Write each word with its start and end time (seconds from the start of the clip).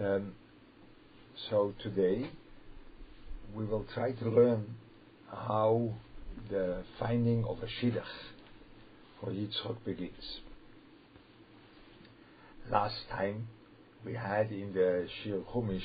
Um, 0.00 0.32
so 1.50 1.74
today 1.82 2.30
we 3.54 3.66
will 3.66 3.84
try 3.92 4.12
to 4.12 4.24
learn 4.30 4.74
how 5.30 5.92
the 6.50 6.82
finding 6.98 7.44
of 7.44 7.58
a 7.62 7.66
shidduch 7.66 8.02
for 9.20 9.30
Yitzchok 9.30 9.84
begins. 9.84 10.40
Last 12.70 12.96
time 13.10 13.48
we 14.04 14.14
had 14.14 14.50
in 14.50 14.72
the 14.72 15.06
Shir 15.22 15.40
Chumash 15.52 15.82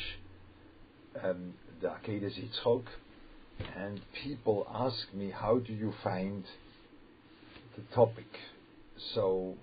um, 1.21 1.53
the 1.81 1.89
Akedah 1.89 2.31
Yitzchok, 2.31 2.85
and 3.75 3.99
people 4.23 4.65
ask 4.73 5.13
me, 5.13 5.31
how 5.31 5.59
do 5.59 5.73
you 5.73 5.93
find 6.01 6.45
the 7.75 7.81
topic? 7.93 8.39
So 9.13 9.55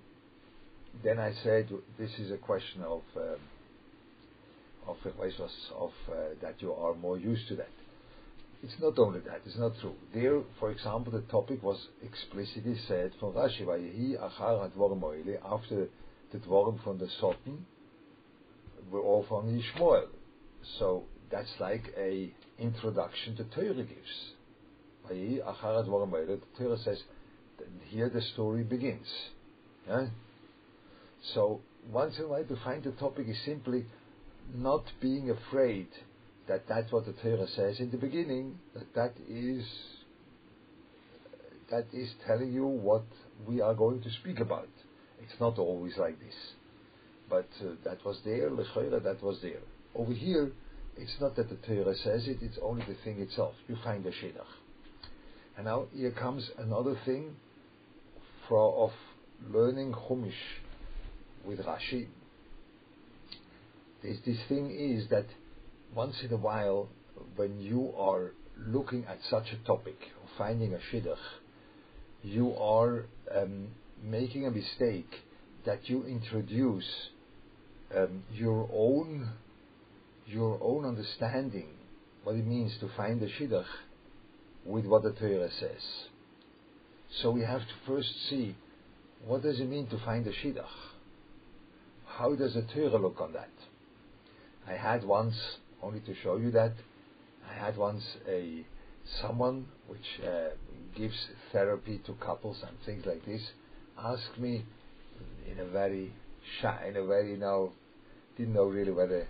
then 1.02 1.18
I 1.18 1.32
said, 1.42 1.70
this 1.98 2.11
is 2.18 2.30
a 2.30 2.36
question 2.36 2.82
of 2.82 3.02
um, 3.16 3.36
of 4.87 4.96
of 5.77 5.90
uh, 6.08 6.14
that 6.43 6.61
you 6.61 6.72
are 6.72 6.95
more 6.95 7.18
used 7.18 7.49
to 7.49 7.57
that. 7.57 7.68
It's 8.63 8.75
not 8.81 8.99
only 8.99 9.21
that; 9.21 9.41
it's 9.45 9.58
not 9.58 9.72
true. 9.81 9.95
There, 10.14 10.41
for 10.58 10.71
example, 10.71 11.13
the 11.13 11.21
topic 11.22 11.63
was 11.63 11.89
explicitly 12.03 12.77
said 12.89 13.13
from 13.21 13.32
Rashi, 13.32 13.64
"Vayehi 13.64 14.18
achar 14.18 14.71
hadvorim 14.71 15.39
after 15.44 15.89
the 16.32 16.39
dvorim 16.39 16.82
from 16.82 16.99
the 16.99 17.08
Soten 17.21 17.58
were 18.91 19.00
all 19.00 19.25
from 19.29 19.46
Yishmael. 19.46 20.07
So 20.79 21.05
that's 21.30 21.53
like 21.61 21.93
a 21.96 22.32
introduction 22.58 23.36
to 23.36 23.44
Torah 23.44 23.75
gives. 23.75 24.32
Vayehi 25.08 25.39
The 25.39 26.41
Torah 26.58 26.79
says 26.79 27.03
here 27.89 28.08
the 28.08 28.22
story 28.32 28.63
begins. 28.63 29.07
Yeah? 29.86 30.07
So 31.35 31.61
once 31.91 32.16
in 32.19 32.25
a 32.25 32.28
while 32.28 32.44
to 32.44 32.56
find 32.64 32.83
the 32.83 32.92
topic 32.92 33.28
is 33.28 33.36
simply 33.44 33.84
not 34.53 34.84
being 35.00 35.30
afraid 35.30 35.89
that 36.48 36.64
that's 36.69 36.92
what 36.92 37.06
the 37.06 37.12
Torah 37.12 37.46
says 37.48 37.80
in 37.80 37.91
the 37.91 37.96
beginning, 37.96 38.58
that 38.74 38.94
that 38.94 39.14
is 39.28 39.64
that 41.70 41.86
is 41.92 42.10
telling 42.27 42.52
you 42.52 42.66
what 42.66 43.04
we 43.46 43.60
are 43.60 43.74
going 43.74 44.02
to 44.02 44.10
speak 44.10 44.41
about. 44.41 44.69
It's 45.22 45.41
not 45.41 45.58
always 45.58 45.96
like 45.96 46.19
this. 46.20 46.34
But 47.28 47.48
uh, 47.60 47.72
that 47.84 48.04
was 48.04 48.19
there, 48.24 48.50
Lechoira, 48.50 49.02
that 49.02 49.22
was 49.22 49.38
there. 49.41 49.60
Over 49.94 50.12
here, 50.12 50.52
it's 50.97 51.16
not 51.20 51.36
that 51.36 51.48
the 51.48 51.56
Torah 51.66 51.97
says 51.97 52.28
it, 52.28 52.38
it's 52.42 52.58
only 52.62 52.84
the 52.86 52.97
thing 53.02 53.20
itself. 53.20 53.54
You 53.66 53.76
find 53.82 54.04
the 54.04 54.10
Shidduch. 54.10 54.44
And 55.56 55.66
now 55.66 55.86
here 55.94 56.10
comes 56.10 56.50
another 56.58 56.97
thing 57.04 57.36
for, 58.48 58.84
of 58.84 58.91
learning 59.52 59.92
Chumash 59.92 60.32
with 61.44 61.60
Rashi. 61.60 62.08
This, 64.05 64.19
this 64.27 64.36
thing 64.48 64.70
is 64.70 65.08
that 65.08 65.24
once 65.94 66.14
in 66.22 66.30
a 66.30 66.36
while, 66.36 66.88
when 67.36 67.58
you 67.58 67.92
are 67.97 68.33
looking 68.58 69.06
at 69.06 69.19
such 69.30 69.47
a 69.50 69.66
topic, 69.66 69.97
or 70.20 70.28
finding 70.36 70.74
a 70.74 70.78
shidduch, 70.92 71.16
you 72.22 72.55
are 72.55 73.06
um, 73.34 73.69
making 74.02 74.47
a 74.47 74.50
mistake 74.50 75.10
that 75.64 75.88
you 75.88 76.05
introduce 76.05 76.84
um, 77.97 78.25
your 78.32 78.69
own 78.72 79.30
your 80.27 80.58
own 80.62 80.84
understanding 80.86 81.69
what 82.25 82.34
it 82.34 82.47
means 82.47 82.72
to 82.80 82.91
find 82.97 83.22
a 83.22 83.28
shidduch 83.28 83.64
with 84.64 84.86
what 84.86 85.02
the 85.02 85.12
Torah 85.12 85.50
says. 85.60 85.82
So 87.22 87.30
we 87.30 87.42
have 87.42 87.60
to 87.60 87.75
first 87.86 88.08
see 88.28 88.56
what 89.27 89.42
does 89.42 89.60
it 89.60 89.69
mean 89.69 89.86
to 89.88 89.98
find 89.98 90.27
a 90.27 90.32
shidduch. 90.32 90.64
How 92.06 92.34
does 92.34 92.55
the 92.55 92.62
Torah 92.62 92.98
look 92.98 93.20
on 93.20 93.32
that? 93.32 93.48
I 94.66 94.72
had 94.72 95.04
once, 95.04 95.36
only 95.82 96.00
to 96.00 96.14
show 96.22 96.36
you 96.36 96.50
that, 96.52 96.72
I 97.48 97.52
had 97.52 97.76
once 97.76 98.04
a 98.26 98.64
someone 99.20 99.66
which 99.86 100.20
uh, 100.26 100.50
gives 100.96 101.28
therapy 101.52 102.00
to 102.06 102.14
couples 102.14 102.62
and 102.66 102.76
things 102.86 103.04
like 103.04 103.24
this, 103.26 103.42
asked 103.98 104.38
me 104.38 104.64
in 105.50 105.60
a 105.60 105.66
very 105.66 106.12
shy, 106.60 106.86
in 106.88 106.97
a 106.97 107.04
very 107.04 107.32
you 107.32 107.36
know, 107.36 107.72
didn't 108.36 108.54
know 108.54 108.64
really 108.64 108.92
whether 108.92 109.26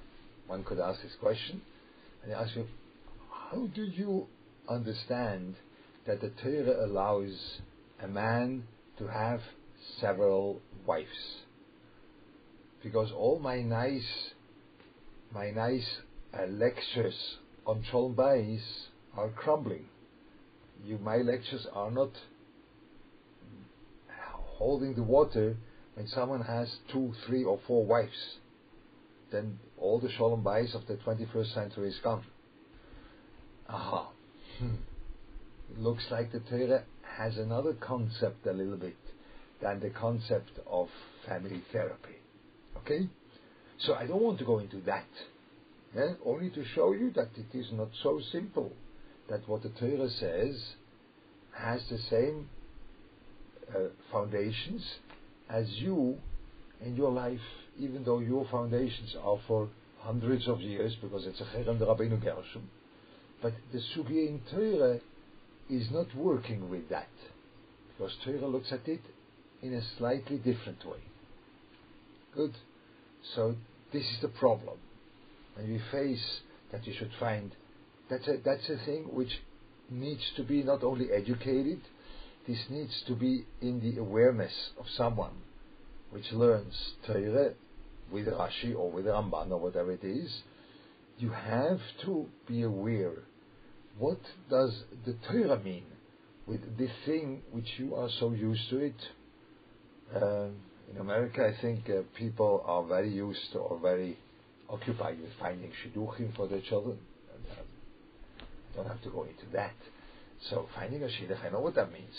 one 0.46 0.62
could 0.62 0.78
ask 0.78 1.02
this 1.02 1.16
question, 1.20 1.60
and 2.22 2.30
he 2.30 2.34
asked 2.34 2.56
me, 2.56 2.66
how 3.50 3.66
do 3.74 3.82
you 3.82 4.26
understand 4.68 5.56
that 6.06 6.20
the 6.20 6.30
Torah 6.42 6.86
allows 6.86 7.60
a 8.02 8.06
man 8.06 8.64
to 8.98 9.06
have 9.08 9.40
several 10.00 10.60
wives? 10.86 11.08
Because 12.82 13.10
all 13.12 13.38
my 13.38 13.62
nice 13.62 14.32
my 15.34 15.50
nice 15.50 15.98
uh, 16.32 16.46
lectures 16.46 17.36
on 17.66 17.84
Shalom 17.90 18.14
Bayis 18.14 18.62
are 19.16 19.30
crumbling. 19.30 19.86
You, 20.84 20.98
my 20.98 21.16
lectures 21.16 21.66
are 21.72 21.90
not 21.90 22.12
holding 24.30 24.94
the 24.94 25.02
water 25.02 25.56
when 25.94 26.06
someone 26.06 26.42
has 26.42 26.76
two, 26.92 27.12
three, 27.26 27.42
or 27.42 27.58
four 27.66 27.84
wives. 27.84 28.36
Then 29.32 29.58
all 29.76 29.98
the 29.98 30.10
Shalom 30.10 30.44
Bayis 30.44 30.74
of 30.74 30.86
the 30.86 30.94
21st 30.94 31.52
century 31.52 31.88
is 31.88 31.98
gone. 32.04 32.24
Aha. 33.68 34.10
Hmm. 34.58 34.74
Looks 35.76 36.04
like 36.10 36.30
the 36.30 36.40
Torah 36.40 36.84
has 37.18 37.38
another 37.38 37.72
concept 37.74 38.46
a 38.46 38.52
little 38.52 38.76
bit 38.76 38.96
than 39.60 39.80
the 39.80 39.90
concept 39.90 40.52
of 40.70 40.88
family 41.26 41.62
therapy. 41.72 42.18
Okay? 42.78 43.08
So 43.78 43.94
I 43.94 44.06
don't 44.06 44.22
want 44.22 44.38
to 44.38 44.44
go 44.44 44.58
into 44.58 44.80
that. 44.82 45.06
Yeah? 45.94 46.14
Only 46.24 46.50
to 46.50 46.64
show 46.74 46.92
you 46.92 47.10
that 47.12 47.30
it 47.36 47.56
is 47.56 47.66
not 47.72 47.88
so 48.02 48.20
simple. 48.32 48.72
That 49.28 49.48
what 49.48 49.62
the 49.62 49.70
Torah 49.70 50.10
says 50.10 50.60
has 51.52 51.80
the 51.88 51.98
same 52.10 52.48
uh, 53.74 53.88
foundations 54.12 54.82
as 55.48 55.66
you 55.68 56.18
in 56.84 56.96
your 56.96 57.10
life, 57.10 57.40
even 57.78 58.04
though 58.04 58.18
your 58.18 58.46
foundations 58.50 59.16
are 59.22 59.38
for 59.46 59.68
hundreds 60.00 60.46
of 60.48 60.60
years, 60.60 60.94
because 61.00 61.26
it's 61.26 61.40
a 61.40 61.44
Cherem 61.44 61.78
Rabbeinu 61.78 62.22
Gershom. 62.22 62.68
But 63.40 63.54
the 63.72 63.78
Sugya 63.78 64.28
in 64.28 64.40
Torah 64.50 65.00
is 65.70 65.90
not 65.90 66.14
working 66.14 66.68
with 66.68 66.88
that, 66.90 67.08
because 67.96 68.14
Torah 68.24 68.46
looks 68.46 68.70
at 68.72 68.86
it 68.86 69.00
in 69.62 69.74
a 69.74 69.82
slightly 69.96 70.36
different 70.36 70.84
way. 70.84 70.98
Good. 72.34 72.54
So 73.34 73.56
this 73.92 74.02
is 74.02 74.18
the 74.22 74.28
problem. 74.28 74.78
When 75.54 75.72
we 75.72 75.80
face 75.90 76.40
that 76.72 76.86
you 76.86 76.94
should 76.98 77.12
find 77.18 77.54
that's 78.10 78.26
a 78.28 78.36
that's 78.44 78.68
a 78.68 78.84
thing 78.84 79.04
which 79.12 79.40
needs 79.90 80.22
to 80.36 80.42
be 80.42 80.62
not 80.62 80.82
only 80.82 81.10
educated, 81.12 81.80
this 82.46 82.58
needs 82.68 83.02
to 83.06 83.14
be 83.14 83.46
in 83.60 83.80
the 83.80 84.00
awareness 84.00 84.52
of 84.78 84.86
someone 84.96 85.32
which 86.10 86.30
learns 86.32 86.74
Torah 87.06 87.52
with 88.12 88.26
Rashi 88.26 88.76
or 88.76 88.90
with 88.90 89.06
Ramban 89.06 89.50
or 89.50 89.58
whatever 89.58 89.92
it 89.92 90.04
is. 90.04 90.42
You 91.18 91.30
have 91.30 91.80
to 92.04 92.26
be 92.46 92.62
aware 92.62 93.22
what 93.98 94.20
does 94.50 94.84
the 95.06 95.16
Torah 95.28 95.60
mean 95.60 95.84
with 96.46 96.76
this 96.76 96.90
thing 97.06 97.42
which 97.52 97.68
you 97.78 97.94
are 97.94 98.08
so 98.20 98.32
used 98.32 98.68
to 98.70 98.78
it. 98.78 98.94
Uh, 100.14 100.48
in 100.94 101.00
America, 101.00 101.44
I 101.44 101.60
think 101.60 101.90
uh, 101.90 102.02
people 102.16 102.62
are 102.66 102.84
very 102.84 103.10
used 103.10 103.52
to 103.52 103.58
or 103.58 103.78
very 103.78 104.16
occupied 104.68 105.20
with 105.20 105.30
finding 105.40 105.70
shidduchim 105.70 106.34
for 106.36 106.46
their 106.46 106.60
children. 106.60 106.98
And, 107.34 107.58
um, 107.58 107.66
don't 108.76 108.86
have 108.86 109.02
to 109.02 109.10
go 109.10 109.24
into 109.24 109.44
that. 109.52 109.74
So 110.50 110.68
finding 110.74 111.02
a 111.02 111.06
shidduch, 111.06 111.44
I 111.44 111.50
know 111.50 111.60
what 111.60 111.74
that 111.74 111.92
means. 111.92 112.14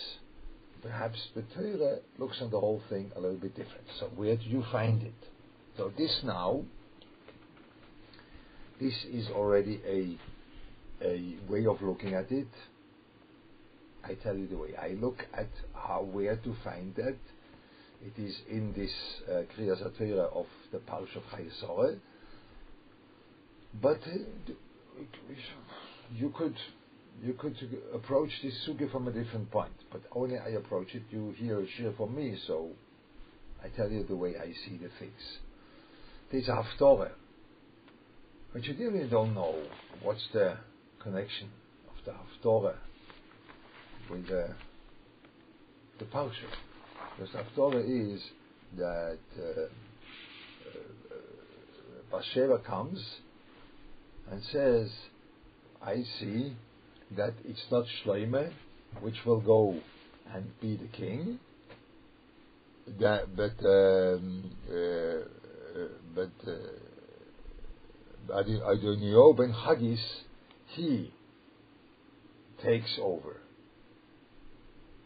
Perhaps 0.81 1.17
the 1.35 1.43
Torah 1.53 1.99
looks 2.17 2.37
on 2.41 2.51
the 2.51 2.59
whole 2.59 2.81
thing 2.89 3.11
a 3.15 3.19
little 3.19 3.37
bit 3.37 3.55
different. 3.55 3.85
So 3.99 4.07
where 4.15 4.35
do 4.35 4.43
you 4.43 4.63
find 4.71 5.01
it? 5.03 5.13
So 5.77 5.91
this 5.97 6.19
now, 6.23 6.63
this 8.79 8.93
is 9.11 9.27
already 9.29 9.81
a 9.87 10.17
a 11.03 11.35
way 11.49 11.65
of 11.65 11.81
looking 11.81 12.13
at 12.13 12.31
it. 12.31 12.47
I 14.03 14.13
tell 14.13 14.35
you 14.35 14.47
the 14.47 14.57
way 14.57 14.75
I 14.75 14.89
look 14.99 15.25
at 15.33 15.49
how 15.73 16.03
where 16.03 16.37
to 16.37 16.55
find 16.63 16.95
that 16.95 17.17
it 18.05 18.21
is 18.21 18.35
in 18.49 18.73
this 18.73 18.91
uh, 19.29 19.41
Kriyas 19.57 19.81
of 19.81 20.45
the 20.71 20.77
Parsha 20.77 21.17
of 21.17 21.23
Chayesore. 21.33 21.99
But 23.81 23.99
uh, 24.01 24.93
you 26.13 26.33
could 26.37 26.55
you 27.23 27.33
could 27.33 27.55
approach 27.93 28.29
this 28.43 28.53
sugi 28.67 28.91
from 28.91 29.07
a 29.07 29.11
different 29.11 29.49
point. 29.51 29.73
But 29.91 30.01
only 30.13 30.37
I 30.37 30.49
approach 30.49 30.93
it, 30.93 31.03
you 31.09 31.33
hear 31.37 31.59
a 31.61 31.93
from 31.93 32.15
me, 32.15 32.37
so 32.45 32.69
I 33.63 33.69
tell 33.69 33.89
you 33.89 34.03
the 34.03 34.15
way 34.15 34.35
I 34.37 34.47
see 34.47 34.77
the 34.77 34.89
things. 34.99 35.39
This 36.31 36.47
haftorah, 36.47 37.11
but 38.53 38.63
you 38.65 38.75
really 38.77 39.07
don't 39.09 39.33
know 39.33 39.55
what's 40.03 40.27
the 40.33 40.57
connection 41.01 41.49
of 41.87 42.05
the 42.05 42.11
haftorah 42.11 42.75
with 44.09 44.27
the 44.27 44.49
the 45.99 46.05
The 47.17 47.25
Haftorah 47.27 48.13
is 48.13 48.21
that 48.77 49.19
uh, 49.39 49.69
uh, 52.13 52.57
comes 52.57 53.01
and 54.29 54.43
says, 54.51 54.91
I 55.81 56.03
see 56.19 56.53
that 57.15 57.33
it's 57.45 57.65
not 57.71 57.85
Shloime 58.03 58.51
which 58.99 59.15
will 59.25 59.39
go 59.39 59.79
and 60.33 60.59
be 60.59 60.75
the 60.75 60.87
king, 60.87 61.39
that, 62.99 63.35
but 63.35 63.65
um, 63.65 64.51
uh, 64.69 65.23
but 66.13 66.31
uh, 66.47 68.39
Adonio 68.39 69.33
ben 69.33 69.51
Haggis, 69.51 70.23
he 70.67 71.13
takes 72.61 72.99
over. 73.01 73.44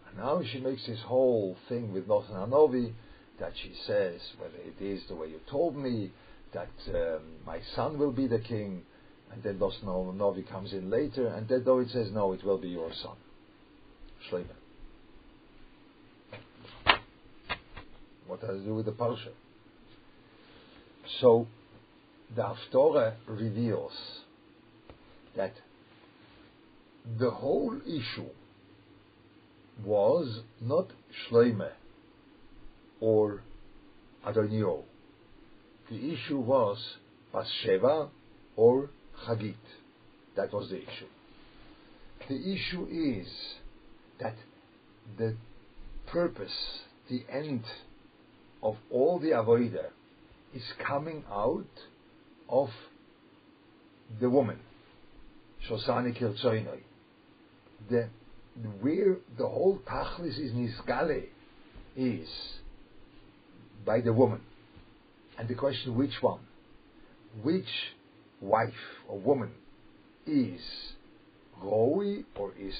And 0.09 0.17
now 0.17 0.41
she 0.51 0.59
makes 0.59 0.85
this 0.85 0.99
whole 1.01 1.55
thing 1.67 1.93
with 1.93 2.07
Natan 2.07 2.35
Hanovi 2.35 2.93
that 3.39 3.53
she 3.61 3.73
says, 3.85 4.19
well, 4.39 4.49
it 4.65 4.83
is 4.83 5.01
the 5.07 5.15
way 5.15 5.27
you 5.27 5.39
told 5.49 5.75
me, 5.75 6.11
that 6.53 6.69
um, 6.93 7.21
my 7.45 7.59
son 7.75 7.97
will 7.99 8.11
be 8.11 8.27
the 8.27 8.39
king, 8.39 8.81
and 9.31 9.43
then 9.43 9.59
Natan 9.59 9.87
Hanovi 9.87 10.49
comes 10.49 10.73
in 10.73 10.89
later, 10.89 11.27
and 11.27 11.47
then 11.47 11.63
though 11.63 11.79
it 11.79 11.89
says, 11.91 12.09
no, 12.11 12.33
it 12.33 12.43
will 12.43 12.57
be 12.57 12.69
your 12.69 12.91
son, 13.01 13.15
Shlomo. 14.29 14.45
What 18.27 18.41
has 18.41 18.49
to 18.49 18.65
do 18.65 18.75
with 18.75 18.85
the 18.85 18.91
Parsha? 18.91 19.31
So, 21.19 21.47
the 22.35 22.43
Haftorah 22.43 23.15
reveals 23.27 23.93
that 25.35 25.53
the 27.17 27.31
whole 27.31 27.79
issue 27.87 28.29
was 29.85 30.41
not 30.61 30.87
Shloime 31.29 31.69
or 32.99 33.41
Adonio. 34.25 34.83
The 35.89 36.13
issue 36.13 36.39
was 36.39 36.77
Bathsheba 37.33 38.09
or 38.55 38.89
Chagit. 39.25 39.55
That 40.35 40.53
was 40.53 40.69
the 40.69 40.77
issue. 40.77 41.07
The 42.27 42.53
issue 42.53 42.87
is 42.91 43.27
that 44.19 44.35
the 45.17 45.35
purpose, 46.07 46.81
the 47.09 47.23
end 47.31 47.63
of 48.61 48.75
all 48.91 49.19
the 49.19 49.29
avodah 49.29 49.89
is 50.53 50.63
coming 50.85 51.23
out 51.31 51.65
of 52.47 52.69
the 54.19 54.29
woman. 54.29 54.59
Shosani 55.67 56.17
Kirtsoinoi. 56.19 56.81
The 57.89 58.09
where 58.81 59.17
the 59.37 59.47
whole 59.47 59.79
tachlis 59.87 60.37
is 60.39 60.51
nizgale 60.51 61.25
is 61.95 62.29
by 63.85 64.01
the 64.01 64.13
woman. 64.13 64.41
And 65.37 65.47
the 65.47 65.55
question 65.55 65.95
which 65.95 66.21
one? 66.21 66.41
Which 67.41 67.69
wife 68.41 68.73
or 69.07 69.19
woman 69.19 69.51
is 70.25 70.61
roi 71.61 72.23
or 72.35 72.53
is 72.59 72.75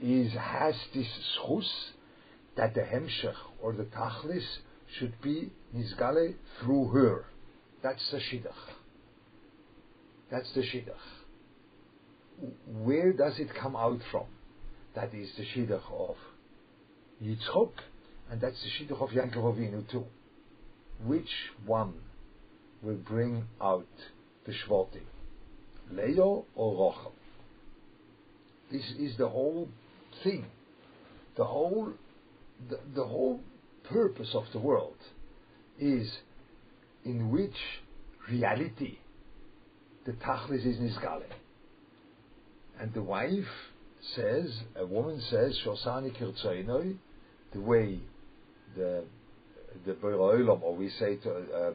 is 0.00 0.32
has 0.32 0.74
this 0.94 1.06
schus 1.36 1.68
that 2.56 2.74
the 2.74 2.80
hemshech 2.80 3.34
or 3.62 3.72
the 3.72 3.84
tachlis 3.84 4.44
should 4.98 5.14
be 5.22 5.50
nizgale 5.74 6.34
through 6.60 6.88
her. 6.88 7.24
That's 7.82 8.10
the 8.10 8.18
shidduch. 8.18 8.52
That's 10.30 10.52
the 10.54 10.62
shidduch. 10.62 10.94
Where 12.66 13.12
does 13.12 13.38
it 13.38 13.48
come 13.54 13.76
out 13.76 14.00
from? 14.10 14.26
That 14.94 15.14
is 15.14 15.30
the 15.36 15.44
shidduch 15.44 15.90
of 15.90 16.16
Yitzchok, 17.22 17.72
and 18.30 18.40
that's 18.40 18.62
the 18.62 18.84
shidduch 18.84 19.00
of 19.00 19.10
Yankov 19.10 19.56
Avinu 19.56 19.90
too. 19.90 20.04
Which 21.04 21.30
one 21.64 21.94
will 22.82 22.96
bring 22.96 23.44
out 23.60 23.86
the 24.46 24.52
shvotim? 24.52 25.02
Leo 25.90 26.44
or 26.54 26.92
Rochel? 26.92 27.12
This 28.70 28.84
is 28.98 29.16
the 29.16 29.28
whole 29.28 29.68
thing. 30.22 30.46
The 31.36 31.44
whole 31.44 31.92
the, 32.68 32.78
the 32.94 33.04
whole 33.04 33.40
purpose 33.84 34.30
of 34.34 34.44
the 34.52 34.58
world 34.58 34.96
is 35.78 36.10
in 37.04 37.30
which 37.30 37.56
reality 38.30 38.98
the 40.06 40.12
tachlis 40.12 40.66
is 40.66 40.76
nisgale. 40.78 41.22
And 42.80 42.92
the 42.94 43.02
wife 43.02 43.44
says, 44.14 44.60
a 44.76 44.84
woman 44.86 45.20
says, 45.30 45.58
Shosani 45.64 46.16
kirtzoinoi, 46.18 46.96
the 47.52 47.60
way 47.60 48.00
the 48.76 49.04
the 49.86 49.92
Olam, 49.92 50.62
or 50.62 50.76
we 50.76 50.90
say 50.90 51.16
to, 51.16 51.30
um, 51.34 51.74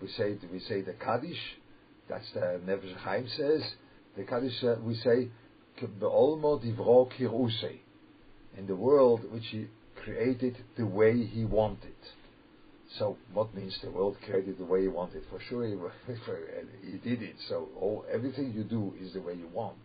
we 0.00 0.08
say 0.08 0.36
we 0.52 0.60
say 0.60 0.82
the 0.82 0.92
Kaddish, 0.94 1.38
that's 2.08 2.30
the 2.34 2.60
Nefesh 2.66 3.36
says, 3.36 3.62
the 4.16 4.24
Kaddish 4.24 4.62
uh, 4.64 4.76
we 4.82 4.94
say 4.96 5.28
Be'olmo 5.80 6.62
divro 6.62 7.10
kirusei, 7.12 7.78
in 8.56 8.66
the 8.66 8.76
world 8.76 9.20
which 9.32 9.46
he 9.46 9.66
created 10.04 10.56
the 10.76 10.86
way 10.86 11.24
he 11.24 11.44
wanted. 11.44 11.94
So 12.98 13.16
what 13.32 13.54
means 13.54 13.78
the 13.82 13.90
world 13.90 14.16
created 14.24 14.58
the 14.58 14.64
way 14.64 14.82
he 14.82 14.88
wanted? 14.88 15.22
For 15.30 15.40
sure, 15.48 15.66
he, 15.66 15.72
he 16.90 16.98
did 16.98 17.22
it. 17.22 17.36
So 17.48 17.68
all 17.80 18.04
everything 18.12 18.52
you 18.54 18.64
do 18.64 18.94
is 19.00 19.14
the 19.14 19.22
way 19.22 19.34
you 19.34 19.48
want. 19.52 19.78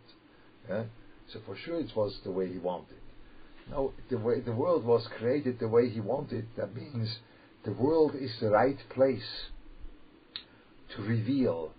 Yeah? 0.68 0.84
So 1.32 1.40
for 1.46 1.56
sure, 1.56 1.80
it 1.80 1.94
was 1.94 2.18
the 2.24 2.30
way 2.30 2.50
he 2.50 2.58
wanted. 2.58 2.96
Now, 3.70 3.92
the 4.08 4.18
way 4.18 4.40
the 4.40 4.52
world 4.52 4.84
was 4.84 5.06
created 5.18 5.58
the 5.58 5.68
way 5.68 5.90
he 5.90 6.00
wanted. 6.00 6.46
That 6.56 6.74
means 6.74 7.18
the 7.64 7.72
world 7.72 8.14
is 8.14 8.34
the 8.40 8.50
right 8.50 8.78
place 8.90 9.28
to 10.96 11.02
reveal 11.02 11.72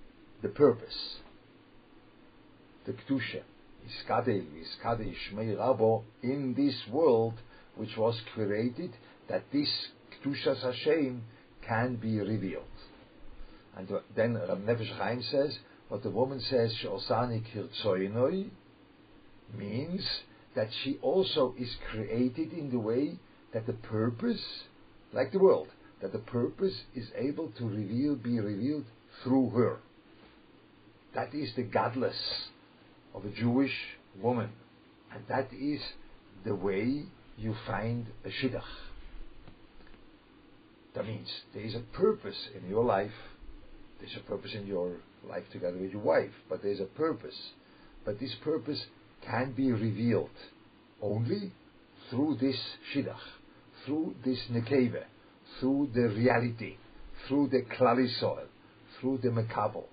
the 0.44 0.50
purpose, 0.50 1.18
the 2.86 2.94
kedusha, 2.94 3.42
iskadel, 3.88 4.46
iskadel, 4.62 5.14
shmei 5.32 5.58
rabo 5.58 6.04
in 6.22 6.54
this 6.54 6.76
world 6.92 7.34
which 7.76 7.98
was 7.98 8.20
created, 8.36 8.92
that 9.30 9.44
this 9.52 9.70
Kedushas 10.24 10.62
Hashem 10.62 11.24
can 11.66 11.96
be 11.96 12.20
revealed. 12.20 12.64
And 13.78 13.90
then 14.16 14.34
Rav 14.36 14.58
Nefesh 14.60 14.98
Chaim 14.98 15.22
says, 15.24 15.58
what 15.88 16.04
the 16.04 16.10
woman 16.10 16.42
says, 16.42 16.74
She'osani 16.82 17.44
kirtzoinoi, 17.54 18.50
means 19.58 20.06
that 20.56 20.70
she 20.84 20.98
also 21.02 21.54
is 21.58 21.76
created 21.92 22.54
in 22.54 22.70
the 22.72 22.80
way 22.80 23.18
that 23.54 23.66
the 23.66 23.74
purpose, 23.74 24.42
like 25.14 25.32
the 25.32 25.40
world, 25.40 25.68
that 26.02 26.12
the 26.12 26.20
purpose 26.20 26.84
is 26.96 27.08
able 27.16 27.50
to 27.58 27.68
reveal, 27.68 28.16
be 28.16 28.40
revealed 28.40 28.86
through 29.24 29.50
her. 29.50 29.80
That 31.14 31.34
is 31.34 31.54
the 31.56 31.64
gadlus 31.64 32.14
of 33.14 33.26
a 33.26 33.30
Jewish 33.30 33.74
woman. 34.22 34.50
And 35.14 35.24
that 35.28 35.50
is 35.52 35.82
the 36.46 36.56
way 36.56 37.04
you 37.38 37.56
find 37.66 38.08
a 38.24 38.30
shidduch. 38.30 38.62
That 40.94 41.06
means 41.06 41.28
there 41.54 41.64
is 41.64 41.76
a 41.76 41.80
purpose 41.80 42.50
in 42.56 42.70
your 42.70 42.84
life. 42.84 43.12
There's 44.00 44.16
a 44.16 44.30
purpose 44.30 44.52
in 44.54 44.66
your 44.66 44.94
life 45.28 45.44
together 45.52 45.78
with 45.78 45.92
your 45.92 46.02
wife, 46.02 46.32
but 46.50 46.62
there's 46.62 46.80
a 46.80 46.86
purpose. 46.86 47.38
But 48.06 48.20
this 48.20 48.34
purpose 48.44 48.86
can 49.30 49.52
be 49.52 49.72
revealed 49.72 50.30
only 51.02 51.52
through 52.10 52.38
this 52.42 52.58
shidduch, 52.94 53.16
through 53.86 54.16
this 54.26 54.40
nekeve, 54.52 55.04
through 55.60 55.90
the 55.94 56.10
reality, 56.10 56.76
through 57.28 57.48
the 57.50 57.62
klalisoil, 57.78 58.48
through 59.00 59.20
the 59.22 59.30
mekabel. 59.30 59.86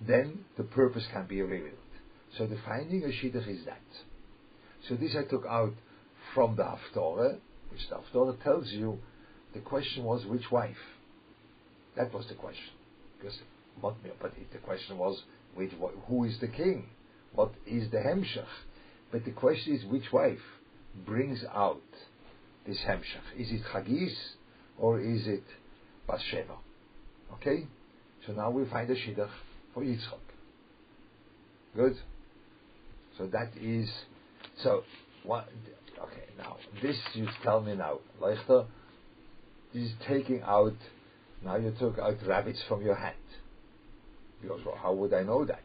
Then 0.00 0.44
the 0.56 0.64
purpose 0.64 1.04
can 1.12 1.26
be 1.26 1.40
revealed. 1.40 1.78
So 2.36 2.46
the 2.46 2.58
finding 2.66 3.04
a 3.04 3.08
shidduch 3.08 3.48
is 3.48 3.64
that. 3.64 3.80
So 4.88 4.96
this 4.96 5.16
I 5.16 5.24
took 5.24 5.46
out 5.46 5.74
from 6.34 6.56
the 6.56 6.64
Haftorah, 6.64 7.38
which 7.70 7.88
the 7.88 7.96
Haftorah 7.96 8.42
tells 8.42 8.68
you, 8.68 8.98
the 9.54 9.60
question 9.60 10.04
was 10.04 10.26
which 10.26 10.50
wife? 10.50 10.76
That 11.96 12.12
was 12.12 12.26
the 12.26 12.34
question. 12.34 12.74
Because, 13.18 13.38
but 13.80 13.94
the 14.02 14.58
question 14.58 14.98
was 14.98 15.22
which, 15.54 15.70
who 16.08 16.24
is 16.24 16.38
the 16.40 16.48
king? 16.48 16.88
What 17.34 17.52
is 17.66 17.90
the 17.90 17.98
Hemshech? 17.98 18.46
But 19.12 19.24
the 19.24 19.32
question 19.32 19.74
is 19.74 19.84
which 19.86 20.12
wife 20.12 20.38
brings 21.06 21.44
out 21.54 21.82
this 22.66 22.78
Hemshech? 22.86 23.38
Is 23.38 23.50
it 23.50 23.62
Chagis 23.72 24.14
or 24.78 25.00
is 25.00 25.26
it 25.26 25.44
Bathsheba? 26.06 26.56
Okay? 27.34 27.66
So 28.26 28.32
now 28.32 28.50
we 28.50 28.64
find 28.68 28.90
a 28.90 28.94
Shidduch 28.94 29.28
for 29.72 29.82
Yitzchak. 29.82 30.20
Good? 31.76 31.96
So 33.18 33.26
that 33.26 33.50
is, 33.60 33.90
so, 34.62 34.82
what, 35.24 35.48
Okay, 36.00 36.24
now 36.36 36.56
this 36.82 36.96
you 37.14 37.28
tell 37.42 37.60
me 37.60 37.74
now, 37.74 37.98
Leichter, 38.20 38.66
is 39.72 39.92
taking 40.06 40.42
out. 40.42 40.74
Now 41.44 41.56
you 41.56 41.74
took 41.78 41.98
out 41.98 42.16
rabbits 42.26 42.62
from 42.68 42.82
your 42.82 42.94
hat. 42.94 43.14
Because 44.40 44.60
well, 44.64 44.76
how 44.80 44.92
would 44.92 45.14
I 45.14 45.22
know 45.22 45.44
that? 45.44 45.63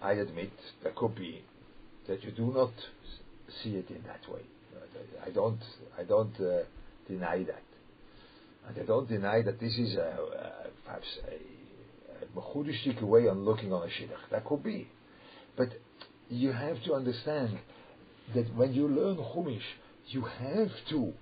I 0.00 0.12
admit 0.12 0.52
there 0.82 0.92
could 0.94 1.14
be 1.14 1.42
that 2.08 2.22
you 2.24 2.30
do 2.30 2.52
not 2.52 2.72
see 3.62 3.76
it 3.76 3.88
in 3.90 4.02
that 4.04 4.30
way. 4.32 4.42
I 5.26 5.30
don't. 5.30 5.60
I 5.98 6.04
don't 6.04 6.34
uh, 6.40 6.62
deny 7.08 7.42
that, 7.44 7.62
and 8.68 8.78
I 8.80 8.84
don't 8.86 9.08
deny 9.08 9.42
that 9.42 9.60
this 9.60 9.76
is 9.76 9.96
a, 9.96 10.00
a, 10.00 10.68
perhaps 10.84 11.06
a 11.28 12.38
mechudishtik 12.38 13.02
way 13.02 13.28
on 13.28 13.44
looking 13.44 13.72
on 13.72 13.82
a 13.82 13.86
shidduch. 13.86 14.30
That 14.30 14.44
could 14.44 14.62
be, 14.62 14.88
but 15.56 15.68
you 16.28 16.52
have 16.52 16.82
to 16.84 16.94
understand 16.94 17.58
that 18.34 18.54
when 18.54 18.72
you 18.72 18.88
learn 18.88 19.16
Chumash, 19.16 19.60
you 20.08 20.22
have 20.22 20.70
to 20.90 21.12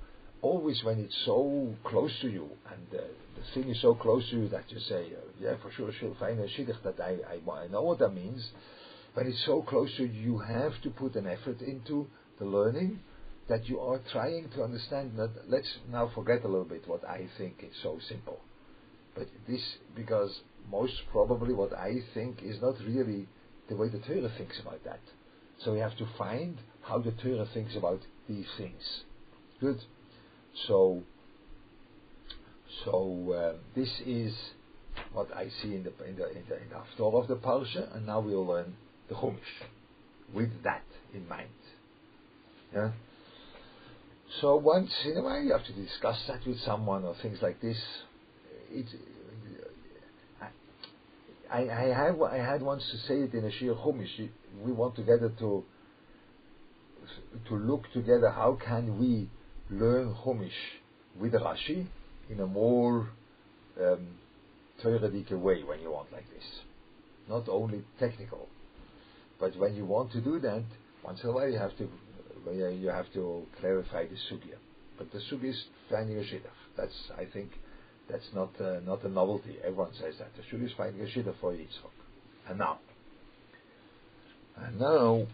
always 0.45 0.85
when 0.85 1.01
it's 1.01 1.17
so 1.25 1.75
close 1.85 2.13
to 2.21 2.29
you 2.29 2.49
and 2.71 3.01
uh, 3.01 3.03
the 3.37 3.45
thing 3.55 3.71
is 3.71 3.81
so 3.81 3.95
close 3.95 4.29
to 4.29 4.37
you 4.37 4.49
that 4.49 4.65
you 4.69 4.79
say, 4.81 5.07
uh, 5.17 5.21
yeah, 5.41 5.55
for 5.63 5.71
sure 5.73 5.91
she'll 5.99 6.17
find 6.21 6.39
a 6.39 6.47
shidduch 6.49 6.83
that 6.85 7.01
I, 7.01 7.17
I, 7.33 7.61
I 7.63 7.67
know 7.69 7.83
what 7.83 7.99
that 8.01 8.11
means. 8.11 8.51
When 9.15 9.27
it's 9.27 9.45
so 9.47 9.63
close 9.63 9.91
to 9.97 10.05
you, 10.05 10.13
you 10.13 10.39
have 10.39 10.73
to 10.83 10.91
put 10.91 11.15
an 11.15 11.27
effort 11.27 11.61
into 11.63 12.07
the 12.39 12.45
learning 12.45 13.01
that 13.49 13.69
you 13.69 13.81
are 13.81 14.01
trying 14.13 14.51
to 14.55 14.63
understand. 14.63 15.13
That 15.17 15.31
let's 15.49 15.73
now 15.91 16.11
forget 16.15 16.45
a 16.45 16.49
little 16.49 16.65
bit 16.65 16.87
what 16.87 17.09
I 17.09 17.27
think 17.39 17.63
is 17.63 17.77
so 17.83 17.99
simple. 18.09 18.41
But 19.15 19.29
this, 19.49 19.63
because 19.95 20.41
most 20.71 20.95
probably 21.11 21.55
what 21.55 21.73
I 21.73 21.95
think 22.13 22.43
is 22.43 22.61
not 22.61 22.75
really 22.87 23.29
the 23.69 23.77
way 23.77 23.89
the 23.89 23.99
Torah 23.99 24.33
thinks 24.37 24.59
about 24.61 24.85
that. 24.85 25.01
So 25.65 25.73
we 25.73 25.79
have 25.79 25.97
to 25.99 26.07
find 26.19 26.59
how 26.83 26.99
the 26.99 27.13
Torah 27.13 27.47
thinks 27.55 27.77
about 27.77 28.01
these 28.29 28.47
things. 28.59 28.83
Good. 29.61 29.81
So, 30.67 31.03
so 32.85 33.33
uh, 33.33 33.59
this 33.75 33.91
is 34.07 34.35
what 35.13 35.35
I 35.35 35.49
see 35.63 35.75
in 35.75 35.85
the 35.85 35.93
in 36.05 36.17
the 36.17 36.29
in 36.31 36.45
the, 36.49 36.57
in 36.57 36.69
the 36.99 37.05
of 37.05 37.29
the 37.29 37.37
parsha, 37.37 37.95
and 37.97 38.07
now 38.07 38.21
we'll 38.21 38.47
learn 38.47 38.75
the 39.09 39.15
Chumash 39.15 39.39
with 40.33 40.51
that 40.63 40.85
in 41.13 41.29
mind. 41.29 41.49
Yeah. 42.75 42.93
So 44.41 44.57
once 44.57 44.91
in 45.05 45.17
a 45.17 45.23
while 45.23 45.41
you 45.43 45.53
have 45.53 45.65
to 45.67 45.73
discuss 45.73 46.19
that 46.29 46.47
with 46.47 46.61
someone 46.61 47.05
or 47.05 47.15
things 47.23 47.39
like 47.43 47.61
this. 47.61 47.79
It, 48.71 48.87
I, 51.53 51.69
I 51.69 51.95
have 51.95 52.21
I 52.23 52.37
had 52.39 52.63
once 52.63 52.83
to 52.91 52.99
say 53.07 53.21
it 53.21 53.35
in 53.35 53.45
a 53.45 53.51
Shir 53.51 53.75
Chumash. 53.75 54.29
We 54.65 54.73
want 54.73 54.97
together 54.97 55.33
to 55.39 55.65
to 57.49 57.55
look 57.55 57.85
together 57.93 58.31
how 58.31 58.59
can 58.65 58.99
we 58.99 59.29
learn 59.71 60.15
Chumash 60.25 60.51
with 61.19 61.33
Rashi 61.33 61.87
in 62.31 62.41
a 62.41 62.47
more 62.47 63.09
um, 63.81 64.09
way 64.85 65.63
when 65.63 65.81
you 65.81 65.91
want 65.91 66.13
like 66.13 66.29
this. 66.31 66.45
Not 67.29 67.49
only 67.49 67.83
technical, 67.99 68.49
but 69.41 69.57
when 69.57 69.75
you 69.75 69.85
want 69.85 70.13
to 70.13 70.21
do 70.21 70.39
that, 70.41 70.65
once 71.03 71.21
in 71.23 71.31
a 71.31 71.33
while 71.33 71.49
you 71.49 71.59
have 71.59 71.77
to 71.79 71.89
you 72.47 72.89
have 72.89 73.11
to 73.15 73.47
clarify 73.61 74.05
the 74.07 74.17
sugya. 74.31 74.57
But 74.99 75.11
the 75.13 75.19
sugya 75.19 75.51
is 75.51 75.65
finding 75.91 76.19
a 76.19 76.21
shidduch. 76.21 76.61
That's 76.77 76.93
I 77.17 77.25
think 77.25 77.51
that's 78.11 78.29
not 78.35 78.51
uh, 78.61 78.81
not 78.85 79.03
a 79.05 79.09
novelty. 79.09 79.57
Everyone 79.65 79.93
says 79.95 80.15
that 80.19 80.31
the 80.37 80.43
sugya 80.43 80.67
is 80.67 80.73
finding 80.77 81.01
a 81.01 81.07
shidduch 81.07 81.37
for 81.41 81.53
Yitzchok. 81.53 81.91
And 82.49 82.59
now, 82.59 82.79
and 84.57 84.79
now, 84.79 85.27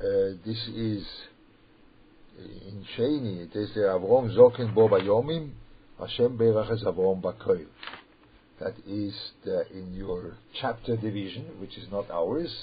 uh, 0.00 0.36
this 0.44 0.68
is 0.68 1.06
in 2.38 2.84
Sheni. 2.96 3.44
It 3.44 3.56
is 3.56 3.72
the 3.74 3.80
Avrom 3.80 4.34
Zokin 4.36 4.74
Bo 4.74 4.88
Bayomim. 4.88 5.50
Hashem 5.98 6.36
Berach 6.36 6.70
es 6.72 6.82
Avrom 6.84 7.22
Bakoil. 7.22 7.66
That 8.60 8.74
is 8.86 9.14
the, 9.44 9.64
in 9.72 9.94
your 9.94 10.36
chapter 10.60 10.96
division, 10.96 11.44
which 11.60 11.76
is 11.76 11.90
not 11.90 12.10
ours. 12.10 12.54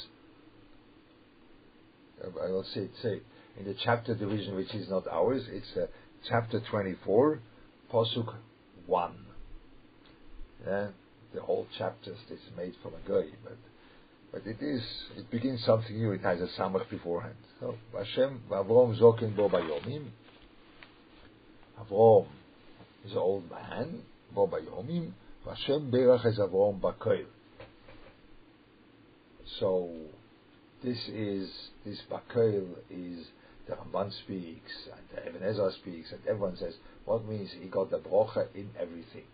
I 2.23 2.47
will 2.47 2.65
say, 2.73 2.87
say 3.01 3.21
in 3.59 3.65
the 3.65 3.75
chapter 3.83 4.15
division, 4.15 4.55
which 4.55 4.73
is 4.73 4.89
not 4.89 5.07
ours. 5.07 5.43
It's 5.49 5.77
uh, 5.77 5.87
chapter 6.27 6.61
24, 6.69 7.39
Posuk 7.91 8.33
1. 8.85 9.13
Yeah, 10.65 10.87
the 11.33 11.41
whole 11.41 11.67
chapter 11.77 12.11
is 12.11 12.39
made 12.57 12.73
from 12.81 12.93
a 12.93 13.09
guy, 13.09 13.27
but 13.43 13.57
but 14.33 14.47
it 14.47 14.57
is 14.61 14.81
it 15.15 15.29
begins 15.29 15.63
something 15.63 15.95
new. 15.95 16.11
It 16.11 16.21
has 16.21 16.41
a 16.41 16.47
samach 16.59 16.89
beforehand. 16.89 17.35
So 17.59 17.75
Hashem 17.95 18.41
Avrom 18.49 18.99
Zokin 18.99 19.35
Bo 19.35 19.47
Bayomim. 19.47 20.07
Avrom 21.79 22.25
is 23.05 23.11
an 23.11 23.19
old 23.19 23.49
man. 23.49 24.01
Bo 24.33 24.47
Bayomim. 24.47 25.11
Hashem 25.47 25.91
Berach 25.91 26.25
is 26.25 26.39
Avrom 26.39 26.81
Bakoil. 26.81 27.25
So 29.59 29.91
this 30.83 30.97
is 31.09 31.51
this 31.85 32.01
Bakoil 32.11 32.69
is 32.89 33.27
the 33.67 33.75
Ramban 33.75 34.11
speaks 34.23 34.71
Ibn 35.27 35.43
Ezra 35.43 35.71
speaks 35.73 36.11
and 36.11 36.19
everyone 36.27 36.57
says 36.57 36.73
what 37.05 37.23
means 37.25 37.51
he 37.61 37.67
got 37.67 37.91
the 37.91 37.99
brocha 37.99 38.47
in 38.55 38.69
everything. 38.79 39.25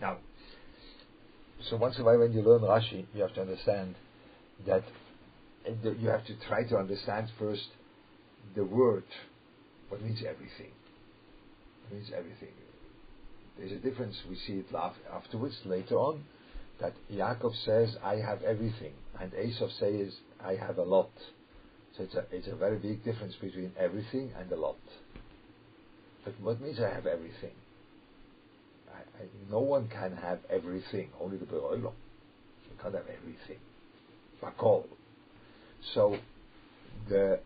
Now, 0.00 0.18
so 1.68 1.76
once 1.76 1.96
in 1.96 2.02
a 2.02 2.04
while 2.04 2.18
when 2.20 2.32
you 2.32 2.40
learn 2.40 2.60
Rashi, 2.60 3.04
you 3.12 3.22
have 3.22 3.34
to 3.34 3.40
understand 3.40 3.96
that 4.66 4.84
you 5.82 6.08
have 6.08 6.24
to 6.26 6.34
try 6.48 6.64
to 6.64 6.76
understand 6.76 7.28
first 7.38 7.66
the 8.54 8.64
word, 8.64 9.04
what 9.88 10.02
means 10.02 10.20
everything. 10.20 10.72
It 11.90 11.94
means 11.94 12.10
everything. 12.16 12.48
There's 13.58 13.72
a 13.72 13.76
difference. 13.76 14.16
We 14.28 14.36
see 14.36 14.54
it 14.54 14.66
afterwards, 15.12 15.56
later 15.64 15.96
on, 15.96 16.24
that 16.80 16.92
Yaakov 17.12 17.54
says, 17.64 17.96
I 18.04 18.16
have 18.16 18.42
everything, 18.42 18.92
and 19.20 19.32
Esau 19.34 19.68
says, 19.80 20.14
I 20.44 20.54
have 20.54 20.78
a 20.78 20.82
lot. 20.82 21.10
So 21.96 22.04
it's 22.04 22.14
a, 22.14 22.24
it's 22.30 22.46
a 22.46 22.54
very 22.54 22.78
big 22.78 23.04
difference 23.04 23.34
between 23.40 23.72
everything 23.78 24.30
and 24.38 24.50
a 24.52 24.56
lot. 24.56 24.76
But 26.24 26.34
what 26.40 26.60
means 26.60 26.78
I 26.78 26.94
have 26.94 27.06
everything? 27.06 27.54
I, 28.94 28.98
I, 28.98 29.26
no 29.50 29.58
one 29.60 29.88
can 29.88 30.16
have 30.16 30.38
everything, 30.50 31.10
only 31.20 31.36
the 31.36 31.46
Beroilo. 31.46 31.92
You 32.70 32.76
can't 32.80 32.94
have 32.94 33.06
everything. 33.08 33.58
Bakol. 34.42 34.84
So 35.94 36.16
the 37.08 37.40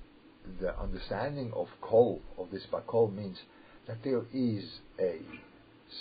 the 0.60 0.76
understanding 0.78 1.52
of 1.54 1.68
kol 1.80 2.20
of 2.36 2.50
this 2.50 2.66
bakol 2.72 3.14
means 3.14 3.38
that 3.86 4.02
there 4.02 4.24
is 4.32 4.64
a 4.98 5.20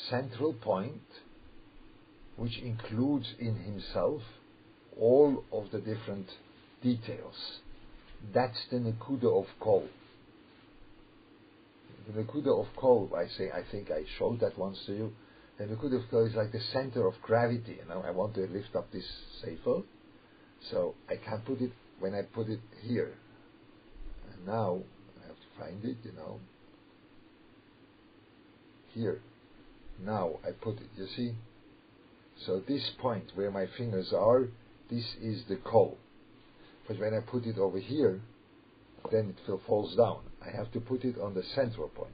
central 0.10 0.54
point 0.54 1.02
which 2.38 2.58
includes 2.60 3.28
in 3.40 3.56
himself 3.56 4.22
all 5.00 5.44
of 5.52 5.66
the 5.72 5.80
different 5.80 6.28
details. 6.82 7.36
That's 8.34 8.58
the 8.72 8.78
nekuda 8.78 9.26
of 9.26 9.46
kol. 9.60 9.88
The 12.08 12.24
nekuda 12.24 12.60
of 12.60 12.68
kol, 12.76 13.12
I 13.16 13.28
say, 13.38 13.52
I 13.52 13.64
think 13.72 13.92
I 13.92 14.04
showed 14.18 14.40
that 14.40 14.58
once 14.58 14.80
to 14.88 14.94
you. 14.94 15.14
The 15.58 15.66
nekuda 15.66 16.04
of 16.04 16.10
kol 16.10 16.26
is 16.26 16.36
like 16.36 16.52
the 16.52 16.62
center 16.74 17.08
of 17.08 17.14
gravity. 17.22 17.78
You 17.82 17.88
know, 17.88 18.04
I 18.06 18.12
want 18.12 18.34
to 18.36 18.42
lift 18.42 18.76
up 18.76 18.92
this 18.92 19.06
sefer, 19.42 19.82
so 20.70 20.96
I 21.10 21.16
can't 21.16 21.44
put 21.46 21.62
it 21.62 21.72
when 22.00 22.14
I 22.14 22.22
put 22.22 22.50
it 22.50 22.60
here. 22.84 23.14
And 24.34 24.46
now 24.46 24.82
I 25.24 25.28
have 25.28 25.36
to 25.36 25.60
find 25.60 25.84
it, 25.86 25.98
you 26.04 26.12
know. 26.14 26.40
Here. 28.94 29.22
Now 30.04 30.40
I 30.46 30.52
put 30.52 30.78
it, 30.78 30.90
you 30.98 31.08
see? 31.16 31.34
So 32.46 32.62
this 32.68 32.92
point 33.00 33.32
where 33.36 33.52
my 33.52 33.68
fingers 33.78 34.14
are, 34.14 34.48
this 34.90 35.06
is 35.22 35.44
the 35.48 35.58
kol. 35.58 35.98
But 36.88 37.00
when 37.00 37.14
I 37.14 37.20
put 37.20 37.46
it 37.46 37.58
over 37.58 37.80
here, 37.80 38.20
then 39.12 39.36
it 39.48 39.60
falls 39.68 39.96
down. 39.96 40.20
I 40.46 40.56
have 40.56 40.72
to 40.74 40.80
put 40.80 41.04
it 41.04 41.18
on 41.20 41.34
the 41.34 41.44
central 41.56 41.90
point. 41.90 42.12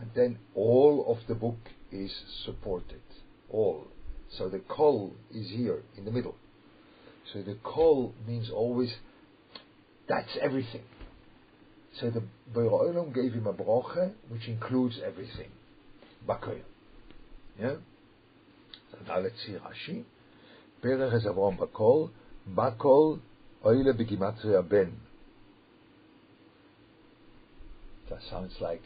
And 0.00 0.10
then 0.14 0.38
all 0.54 1.04
of 1.08 1.26
the 1.28 1.34
book 1.34 1.58
is 1.92 2.12
supported. 2.44 3.00
All. 3.50 3.88
So 4.36 4.48
the 4.48 4.60
kol 4.60 5.14
is 5.32 5.50
here 5.50 5.82
in 5.96 6.04
the 6.04 6.10
middle. 6.10 6.36
So 7.32 7.42
the 7.42 7.56
kol 7.62 8.14
means 8.26 8.50
always 8.50 8.94
that's 10.08 10.36
everything. 10.40 10.82
So 12.00 12.10
the 12.10 12.22
Beir 12.54 13.04
gave 13.14 13.34
him 13.34 13.46
a 13.46 13.52
broche 13.52 14.12
which 14.28 14.46
includes 14.48 14.98
everything. 15.04 15.50
Bakoy. 16.26 16.60
Yeah? 17.60 17.74
Now 19.06 19.18
let's 19.20 19.34
see 19.44 19.52
Rashi. 19.52 20.04
Perech 20.82 21.14
is 21.14 21.24
Avram 21.24 21.58
Bakol. 21.58 22.10
Bakol 22.48 23.20
oile 23.64 23.92
begimatria 23.92 24.66
ben. 24.68 24.96
That 28.08 28.20
sounds 28.30 28.54
like 28.60 28.82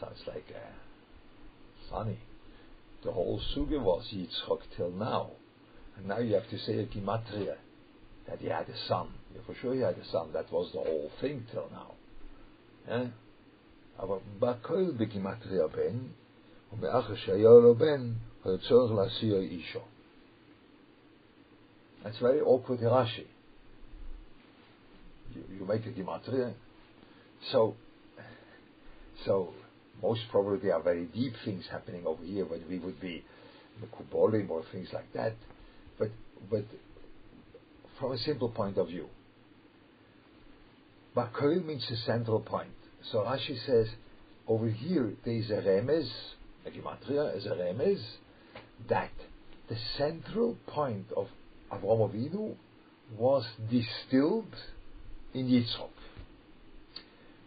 sounds 0.00 0.20
like 0.26 0.46
uh, 0.54 1.90
funny. 1.90 2.18
The 3.04 3.12
whole 3.12 3.40
suga 3.54 3.80
was 3.80 4.06
Yitzchok 4.14 4.60
till 4.76 4.90
now. 4.90 5.32
And 5.97 6.07
now 6.07 6.19
you 6.19 6.33
have 6.35 6.49
to 6.49 6.57
say 6.59 6.79
a 6.79 6.85
gematria 6.85 7.55
that 8.27 8.39
he 8.39 8.47
had 8.47 8.67
a 8.69 8.77
son. 8.87 9.09
Yeah, 9.33 9.41
for 9.45 9.55
sure 9.55 9.73
he 9.73 9.81
had 9.81 9.97
a 9.97 10.05
son. 10.11 10.31
That 10.33 10.51
was 10.51 10.71
the 10.73 10.79
whole 10.79 11.11
thing 11.21 11.45
till 11.51 11.69
now. 11.71 11.93
Yeah? 12.87 13.07
אבל 13.99 14.17
בכל 14.39 14.91
בגימטריה 14.97 15.67
בן, 15.67 15.97
ומאחר 16.73 17.15
שהיה 17.15 17.49
לו 17.63 17.75
בן, 17.75 18.13
היה 18.45 18.57
צורך 18.57 18.91
להסיר 18.91 19.39
אישו. 19.39 19.79
That's 22.03 22.19
very 22.19 22.41
awkward 22.41 22.79
in 22.81 22.87
Rashi. 22.87 23.25
You, 25.33 25.43
you 25.57 25.65
make 25.65 25.85
a 25.85 25.91
gematria. 25.91 26.53
So, 27.51 27.75
so 29.25 29.53
most 30.01 30.21
probably 30.29 30.57
there 30.59 30.75
are 30.75 30.83
very 30.83 31.05
deep 31.05 31.33
things 31.45 31.65
happening 31.71 32.05
over 32.05 32.23
here, 32.23 32.43
but 32.43 32.59
we 32.69 32.79
would 32.79 32.99
be 32.99 33.23
Mekubolim 33.81 34.49
or 34.49 34.63
things 34.73 34.89
like 34.91 35.11
that. 35.13 35.33
But, 36.50 36.64
from 37.98 38.12
a 38.12 38.18
simple 38.18 38.48
point 38.48 38.78
of 38.78 38.88
view, 38.88 39.08
Bakoil 41.16 41.64
means 41.64 41.86
the 41.88 41.96
central 41.96 42.40
point. 42.40 42.70
So 43.10 43.18
Rashi 43.18 43.58
says, 43.66 43.88
over 44.46 44.68
here 44.68 45.12
there 45.24 45.34
is 45.34 45.50
a 45.50 45.54
remez, 45.54 46.08
a 46.66 46.70
gematria 46.70 47.36
is 47.36 47.46
a 47.46 47.50
remez, 47.50 48.00
that 48.88 49.10
the 49.68 49.76
central 49.96 50.56
point 50.66 51.06
of 51.16 51.28
Avraham 51.72 52.10
Avinu 52.10 52.54
was 53.16 53.44
distilled 53.70 54.54
in 55.34 55.46
Yitzchok. 55.46 55.90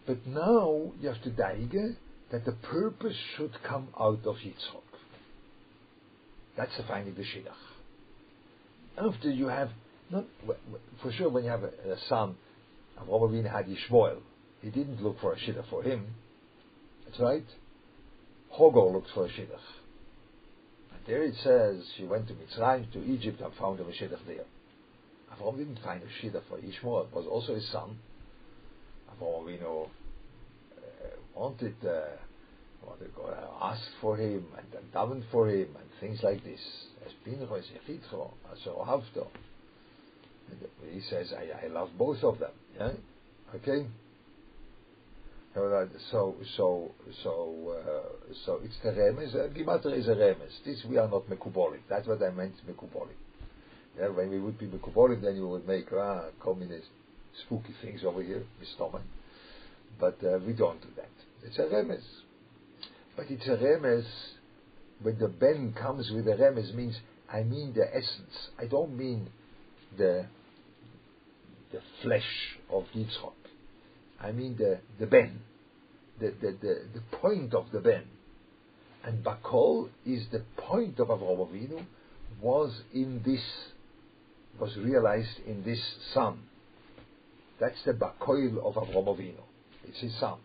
But 0.06 0.26
now 0.26 0.92
you 1.00 1.08
have 1.08 1.22
to 1.22 1.30
daige 1.30 1.96
that 2.30 2.44
the 2.44 2.52
purpose 2.52 3.16
should 3.36 3.52
come 3.62 3.88
out 3.98 4.26
of 4.26 4.36
Yitzchok. 4.36 4.82
That's 6.56 6.76
the 6.76 6.82
finding 6.82 7.12
of 7.12 7.16
the 7.16 7.22
Shidduch. 7.22 7.71
After 8.98 9.30
you 9.30 9.48
have, 9.48 9.70
not 10.10 10.24
for 11.02 11.12
sure, 11.12 11.28
when 11.30 11.44
you 11.44 11.50
have 11.50 11.64
a, 11.64 11.92
a 11.92 11.98
son, 12.08 12.36
Avinu 13.00 13.50
had 13.50 13.66
Yishmael. 13.66 14.18
He 14.60 14.70
didn't 14.70 15.02
look 15.02 15.20
for 15.20 15.32
a 15.32 15.36
Shidduch 15.36 15.68
for 15.70 15.82
him. 15.82 16.06
That's 17.04 17.18
right. 17.18 17.44
Hogor 18.58 18.92
looked 18.92 19.10
for 19.14 19.26
a 19.26 19.28
Shidduch. 19.28 19.66
And 20.92 21.00
there 21.06 21.22
it 21.24 21.34
says 21.42 21.84
she 21.96 22.04
went 22.04 22.28
to 22.28 22.34
Mitzrayim, 22.34 22.92
to 22.92 23.02
Egypt, 23.04 23.40
and 23.40 23.52
found 23.54 23.80
a 23.80 23.84
Shidduch 23.84 24.24
there. 24.26 24.44
Avraham 25.34 25.56
didn't 25.56 25.80
find 25.82 26.02
a 26.02 26.24
Shidduch 26.24 26.42
for 26.48 26.58
Yishmael. 26.58 27.06
It 27.06 27.14
was 27.14 27.26
also 27.28 27.54
his 27.54 27.68
son. 27.70 27.98
Avraham 29.10 29.44
Avinu 29.44 29.86
uh, 29.86 29.88
wanted, 31.34 31.74
uh, 31.84 32.16
wanted 32.86 33.14
God 33.14 33.34
asked 33.60 33.90
for 34.00 34.16
him 34.16 34.44
and, 34.56 34.92
davened 34.92 35.24
for 35.30 35.48
him 35.48 35.68
and 35.76 35.88
things 36.00 36.20
like 36.22 36.42
this. 36.44 36.60
As 37.06 37.12
Pinchas, 37.24 37.66
Yechitro, 37.88 38.30
Asher 38.50 38.70
Ohavto. 38.70 39.26
He 40.90 41.00
says, 41.08 41.32
I, 41.36 41.66
I 41.66 41.68
love 41.68 41.90
both 41.98 42.22
of 42.22 42.38
them. 42.38 42.50
Yeah? 42.78 42.92
Okay? 43.56 43.86
So, 45.54 46.34
so, 46.56 46.90
so, 47.22 47.76
uh, 47.76 48.32
so 48.46 48.60
it's 48.64 48.76
the 48.82 48.90
remes. 48.90 49.34
Uh, 49.34 49.90
is 49.90 50.08
a 50.08 50.12
remes. 50.12 50.64
This 50.64 50.82
we 50.88 50.96
are 50.96 51.08
not 51.08 51.28
mekubolim. 51.28 51.80
That's 51.90 52.06
what 52.06 52.22
I 52.22 52.30
meant 52.30 52.54
mekubolim. 52.66 53.16
Yeah, 53.98 54.08
when 54.08 54.30
we 54.30 54.40
would 54.40 54.58
be 54.58 54.66
mekubolim, 54.66 55.20
then 55.20 55.36
you 55.36 55.46
would 55.48 55.68
make 55.68 55.92
ah, 55.92 56.28
communist 56.42 56.86
spooky 57.44 57.74
things 57.82 58.00
over 58.04 58.22
here, 58.22 58.44
my. 58.80 59.00
But 60.00 60.18
uh, 60.24 60.38
we 60.46 60.54
don't 60.54 60.80
do 60.80 60.88
that. 60.96 61.10
It's 61.44 61.58
a 61.58 61.62
remes. 61.62 62.02
But 63.16 63.26
it's 63.30 63.46
a 63.46 63.56
remes. 63.56 64.06
When 65.02 65.18
the 65.18 65.28
ben 65.28 65.74
comes 65.78 66.10
with 66.10 66.26
a 66.28 66.32
remes, 66.32 66.74
means 66.74 66.96
I 67.32 67.42
mean 67.42 67.72
the 67.74 67.86
essence. 67.88 68.50
I 68.58 68.66
don't 68.66 68.96
mean 68.96 69.28
the 69.96 70.26
the 71.72 71.80
flesh 72.02 72.58
of 72.70 72.84
Yitzchak. 72.94 73.32
I 74.20 74.32
mean 74.32 74.56
the, 74.56 74.78
the 75.00 75.06
ben, 75.06 75.40
the, 76.20 76.32
the, 76.40 76.56
the, 76.60 76.74
the 76.94 77.16
point 77.18 77.54
of 77.54 77.66
the 77.72 77.80
ben. 77.80 78.04
And 79.04 79.24
Bakol 79.24 79.88
is 80.06 80.26
the 80.30 80.44
point 80.56 81.00
of 81.00 81.08
Avraham 81.08 81.48
Avinu, 81.48 81.84
was 82.40 82.82
in 82.94 83.22
this, 83.24 83.42
was 84.60 84.76
realized 84.76 85.40
in 85.46 85.64
this 85.64 85.80
son. 86.14 86.42
That's 87.58 87.82
the 87.84 87.92
Bakoil 87.92 88.58
of 88.64 88.74
Avraham 88.74 89.06
Avinu. 89.06 89.42
It's 89.88 89.98
his 90.00 90.14
son. 90.20 90.38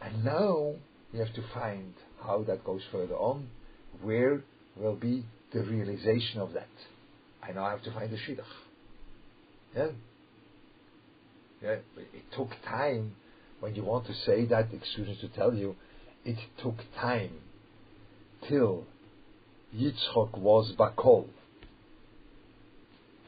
And 0.00 0.24
now 0.24 0.74
we 1.12 1.18
have 1.18 1.32
to 1.34 1.42
find 1.54 1.94
how 2.22 2.42
that 2.44 2.64
goes 2.64 2.82
further 2.90 3.14
on, 3.14 3.48
where 4.02 4.42
will 4.76 4.96
be 4.96 5.24
the 5.52 5.62
realization 5.62 6.40
of 6.40 6.52
that. 6.52 6.68
I 7.42 7.52
now 7.52 7.70
have 7.70 7.82
to 7.84 7.92
find 7.92 8.10
the 8.10 8.16
Shidduch. 8.16 8.44
Yeah? 9.74 9.88
Yeah, 11.62 11.76
it 11.96 12.32
took 12.36 12.50
time. 12.66 13.14
When 13.60 13.74
you 13.74 13.84
want 13.84 14.06
to 14.06 14.14
say 14.26 14.44
that, 14.46 14.68
excuse 14.72 15.08
me 15.08 15.18
to 15.20 15.28
tell 15.28 15.54
you, 15.54 15.76
it 16.24 16.38
took 16.62 16.76
time 17.00 17.30
till 18.48 18.84
Yitzchok 19.74 20.36
was 20.38 20.72
Bakol. 20.78 21.28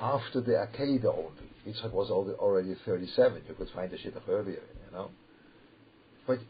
After 0.00 0.40
the 0.40 0.52
Akedah 0.52 1.06
only. 1.06 1.48
Yitzchok 1.66 1.92
was 1.92 2.10
already 2.10 2.76
37. 2.84 3.42
You 3.48 3.54
could 3.54 3.70
find 3.74 3.90
the 3.90 3.96
Shidduch 3.96 4.28
earlier, 4.28 4.60
you 4.60 4.92
know. 4.92 5.10
But 6.26 6.40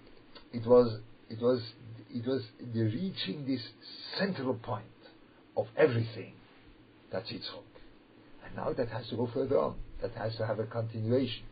it 0.52 0.66
was, 0.66 0.98
it 1.30 1.40
was, 1.40 1.62
it 2.10 2.26
was 2.26 2.42
the 2.74 2.82
reaching 2.82 3.46
this 3.46 3.62
central 4.18 4.54
point 4.54 4.84
of 5.56 5.66
everything. 5.76 6.32
That's 7.12 7.30
Yitzchok. 7.30 7.64
And 8.46 8.56
now 8.56 8.72
that 8.72 8.88
has 8.88 9.08
to 9.08 9.16
go 9.16 9.28
further 9.32 9.58
on. 9.58 9.76
That 10.02 10.12
has 10.12 10.36
to 10.36 10.46
have 10.46 10.58
a 10.58 10.64
continuation 10.64 11.44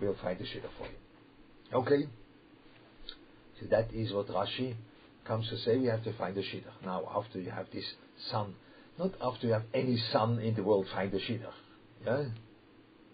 we'll 0.00 0.16
find 0.22 0.38
the 0.38 0.44
shidduch 0.44 0.70
for 0.78 0.86
you. 0.86 1.78
Okay? 1.78 2.08
So 3.60 3.66
that 3.70 3.92
is 3.92 4.12
what 4.12 4.28
Rashi 4.28 4.74
comes 5.24 5.48
to 5.48 5.58
say, 5.58 5.76
we 5.78 5.86
have 5.86 6.04
to 6.04 6.12
find 6.14 6.34
the 6.34 6.42
shidduch. 6.42 6.84
Now, 6.84 7.02
after 7.14 7.40
you 7.40 7.50
have 7.50 7.66
this 7.72 7.84
son, 8.30 8.54
not 8.98 9.12
after 9.20 9.46
you 9.46 9.52
have 9.52 9.64
any 9.72 9.96
son 10.12 10.38
in 10.38 10.54
the 10.54 10.62
world, 10.62 10.86
find 10.92 11.10
the 11.10 11.18
shidduch. 11.18 11.52
Yeah? 12.04 12.24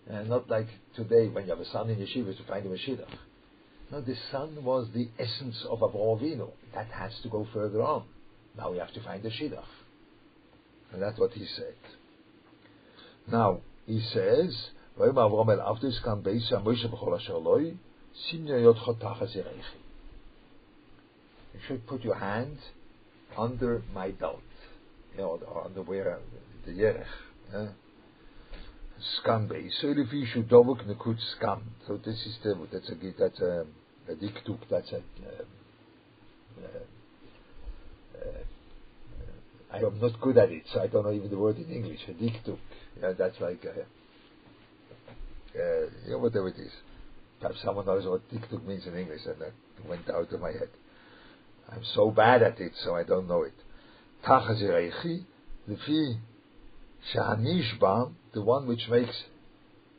And 0.09 0.29
not 0.29 0.49
like 0.51 0.69
today 0.97 1.29
when 1.29 1.45
you 1.45 1.51
have 1.51 1.61
a 1.61 1.71
son 1.71 1.91
in 1.91 1.97
yeshiva 1.97 2.37
to 2.37 2.45
find 2.45 2.67
him 2.67 2.73
a 2.73 2.77
shidduch. 2.77 3.07
Now, 3.91 4.01
the 4.01 4.17
son 4.31 4.63
was 4.63 4.89
the 4.95 5.09
essence 5.19 5.65
of 5.69 5.81
Avravino. 5.81 6.51
That 6.75 6.87
has 6.93 7.13
to 7.23 7.29
go 7.29 7.47
further 7.53 7.83
on. 7.83 8.05
Now 8.57 8.71
we 8.71 8.79
have 8.79 8.93
to 8.93 9.01
find 9.03 9.23
the 9.23 9.31
Shidduch. 9.31 9.65
And 10.93 11.03
that's 11.03 11.19
what 11.19 11.33
he 11.33 11.47
said. 11.57 11.75
Now, 13.31 13.61
he 13.87 14.01
says, 14.13 14.71
You 14.99 15.21
should 21.67 21.87
put 21.87 22.03
your 22.03 22.17
hand 22.17 22.59
under 23.37 23.83
my 23.95 24.11
belt, 24.11 24.43
you 25.13 25.19
know, 25.19 25.41
or 25.47 25.65
under 25.65 25.83
where 25.83 26.17
uh, 26.17 26.19
the 26.67 26.73
yerech. 26.73 27.05
Yeah? 27.53 27.69
Skam 29.25 29.49
So 31.87 31.97
this 32.05 32.27
is 32.27 32.39
the 32.43 32.69
that's 32.71 32.91
a 32.91 32.95
that's 33.19 33.41
a 33.41 33.65
diktuk. 34.09 34.61
Uh, 34.71 34.77
uh, 34.77 36.67
uh, 38.17 38.43
I 39.73 39.79
am 39.79 40.01
not 40.01 40.21
good 40.21 40.39
at 40.39 40.51
it, 40.51 40.65
so 40.73 40.81
I 40.81 40.87
don't 40.87 41.05
know 41.05 41.13
even 41.13 41.31
the 41.31 41.39
word 41.39 41.57
in 41.59 41.71
English. 41.71 42.01
Diktuk. 42.09 42.59
Yeah, 43.01 43.13
that's 43.17 43.41
like. 43.41 43.65
A, 43.65 43.85
uh, 45.53 45.87
you 46.07 46.13
know, 46.13 46.19
whatever 46.19 46.49
it 46.49 46.59
is. 46.59 46.73
Perhaps 47.41 47.63
someone 47.65 47.87
knows 47.87 48.07
what 48.07 48.29
diktuk 48.31 48.65
means 48.67 48.87
in 48.87 48.97
English, 48.97 49.23
and 49.27 49.41
that 49.41 49.53
went 49.89 50.09
out 50.11 50.33
of 50.33 50.41
my 50.41 50.53
head. 50.53 50.69
I'm 51.71 51.85
so 51.95 52.11
bad 52.11 52.43
at 52.43 52.61
it, 52.61 52.73
so 52.85 52.95
I 52.95 53.05
don't 53.05 53.29
know 53.29 53.43
it. 53.43 53.55
Tachazirechi, 54.25 55.25
lefi 55.69 56.19
shahanishba, 57.15 58.13
the 58.35 58.43
one 58.43 58.67
which 58.67 58.89
makes 58.91 59.25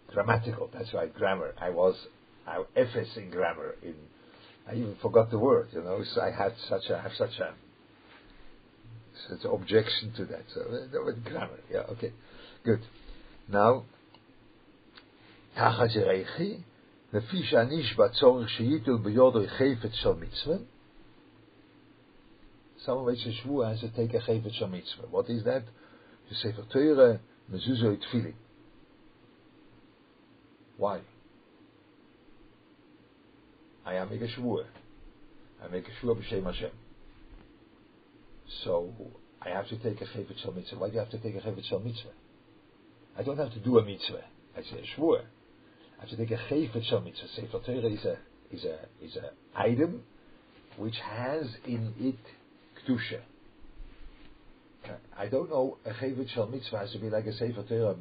grammatical. 0.07 0.69
That's 0.73 0.93
right, 0.93 1.13
grammar. 1.13 1.53
I 1.59 1.69
was 1.69 1.95
I 2.46 2.62
FS 2.76 3.16
in 3.16 3.30
grammar. 3.30 3.74
In 3.82 3.94
I 4.68 4.74
even 4.74 4.96
forgot 5.00 5.30
the 5.30 5.38
word. 5.38 5.68
You 5.72 5.82
know, 5.82 6.02
so 6.14 6.20
I 6.20 6.30
had 6.30 6.52
such 6.68 6.90
a 6.90 6.98
I 6.98 7.02
have 7.02 7.12
such 7.16 7.38
a 7.38 7.54
such 9.28 9.44
an 9.44 9.50
objection 9.50 10.12
to 10.16 10.24
that. 10.26 10.44
So 10.54 10.60
uh, 10.60 11.12
grammar. 11.28 11.60
Yeah. 11.70 11.84
Okay. 11.92 12.12
Good. 12.64 12.80
Now 13.48 13.84
תחת 15.56 15.90
זרעיכי, 15.90 16.58
לפי 17.12 17.42
שהנשבע 17.42 18.08
צורך 18.08 18.48
שייטל 18.48 18.96
ביודו 19.02 19.40
חפץ 19.46 19.92
של 19.92 20.12
מצווה. 20.12 20.56
Someone 22.84 23.06
makes 23.06 23.26
a 23.26 23.32
shvu 23.32 23.64
has 23.64 23.80
to 23.80 23.88
take 23.88 24.14
a 24.14 24.20
chayvet 24.20 24.54
shal 24.54 24.68
mitzvah. 24.68 25.06
What 25.10 25.28
is 25.28 25.42
that? 25.44 25.64
The 26.28 26.34
Sefer 26.36 26.62
Torah 26.72 27.18
mezuzah 27.50 27.96
tefillin. 28.02 28.34
Why? 30.76 31.00
I 33.85 33.95
am 33.95 34.09
a 34.09 34.15
shvu. 34.15 34.63
I 35.63 35.67
make 35.67 35.85
a 35.87 36.05
shvu 36.05 36.15
b'shem 36.17 36.43
Hashem. 36.43 36.71
So 38.63 38.93
I 39.41 39.49
have 39.49 39.67
to 39.69 39.77
take 39.77 40.01
a 40.01 40.05
chayvet 40.05 40.41
shal 40.41 40.51
mitzvah. 40.53 40.77
Why 40.77 40.87
do 40.89 40.93
you 40.93 40.99
have 40.99 41.09
to 41.11 41.17
take 41.19 41.35
a 41.35 41.39
chayvet 41.39 41.65
shal 41.65 41.79
mitzvah? 41.79 42.09
I 43.17 43.23
don't 43.23 43.37
have 43.37 43.53
to 43.53 43.59
do 43.59 43.77
a 43.79 43.85
mitzvah. 43.85 44.23
I 44.57 44.61
say 44.61 44.79
a 44.79 44.99
shvu. 44.99 45.21
Als 46.01 46.09
je 46.09 46.15
denkt, 46.15 46.39
geef 46.47 46.71
het 46.71 46.83
zo 46.83 47.01
mitzvah. 47.01 47.29
Sefer 47.29 47.61
Torah 47.61 47.91
is 47.91 48.05
a, 48.05 48.17
is 48.49 48.65
a, 48.65 48.77
is 48.99 49.15
a 49.17 49.31
item 49.55 50.03
which 50.77 50.97
has 50.99 51.45
in 51.65 51.93
it 51.99 52.19
kedusha. 52.79 53.19
I 55.17 55.27
don't 55.27 55.49
know, 55.49 55.77
a 55.85 55.91
gevet 55.91 56.29
shal 56.29 56.47
mitzvah 56.47 56.79
has 56.79 56.91
to 56.93 56.99
be 56.99 57.09
like 57.09 57.25
a 57.27 57.33
Sefer 57.33 57.63
Torah, 57.63 57.95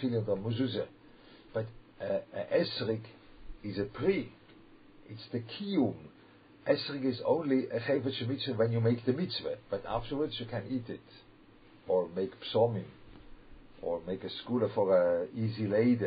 feeling 0.00 0.18
of 0.18 0.26
mezuzah. 0.26 0.86
But 1.52 1.66
uh, 2.00 2.18
a 2.34 2.58
esrik 2.58 3.02
is 3.64 3.78
a 3.78 3.84
pre. 3.84 4.32
It's 5.12 5.28
the 5.30 5.40
kiyum. 5.40 5.94
Esrig 6.66 7.04
is 7.04 7.20
only 7.26 7.66
eh, 7.70 7.76
a 7.76 7.80
Chevet 7.80 8.28
mitzvah 8.28 8.54
when 8.54 8.72
you 8.72 8.80
make 8.80 9.04
the 9.04 9.12
mitzvah, 9.12 9.56
but 9.70 9.84
afterwards 9.86 10.34
you 10.38 10.46
can 10.46 10.64
eat 10.70 10.88
it, 10.88 11.00
or 11.86 12.08
make 12.16 12.30
psomim, 12.52 12.84
or 13.82 14.00
make 14.06 14.22
a 14.24 14.28
skula 14.28 14.72
for 14.74 14.96
a 14.96 15.26
easy 15.36 15.66
lady. 15.66 16.06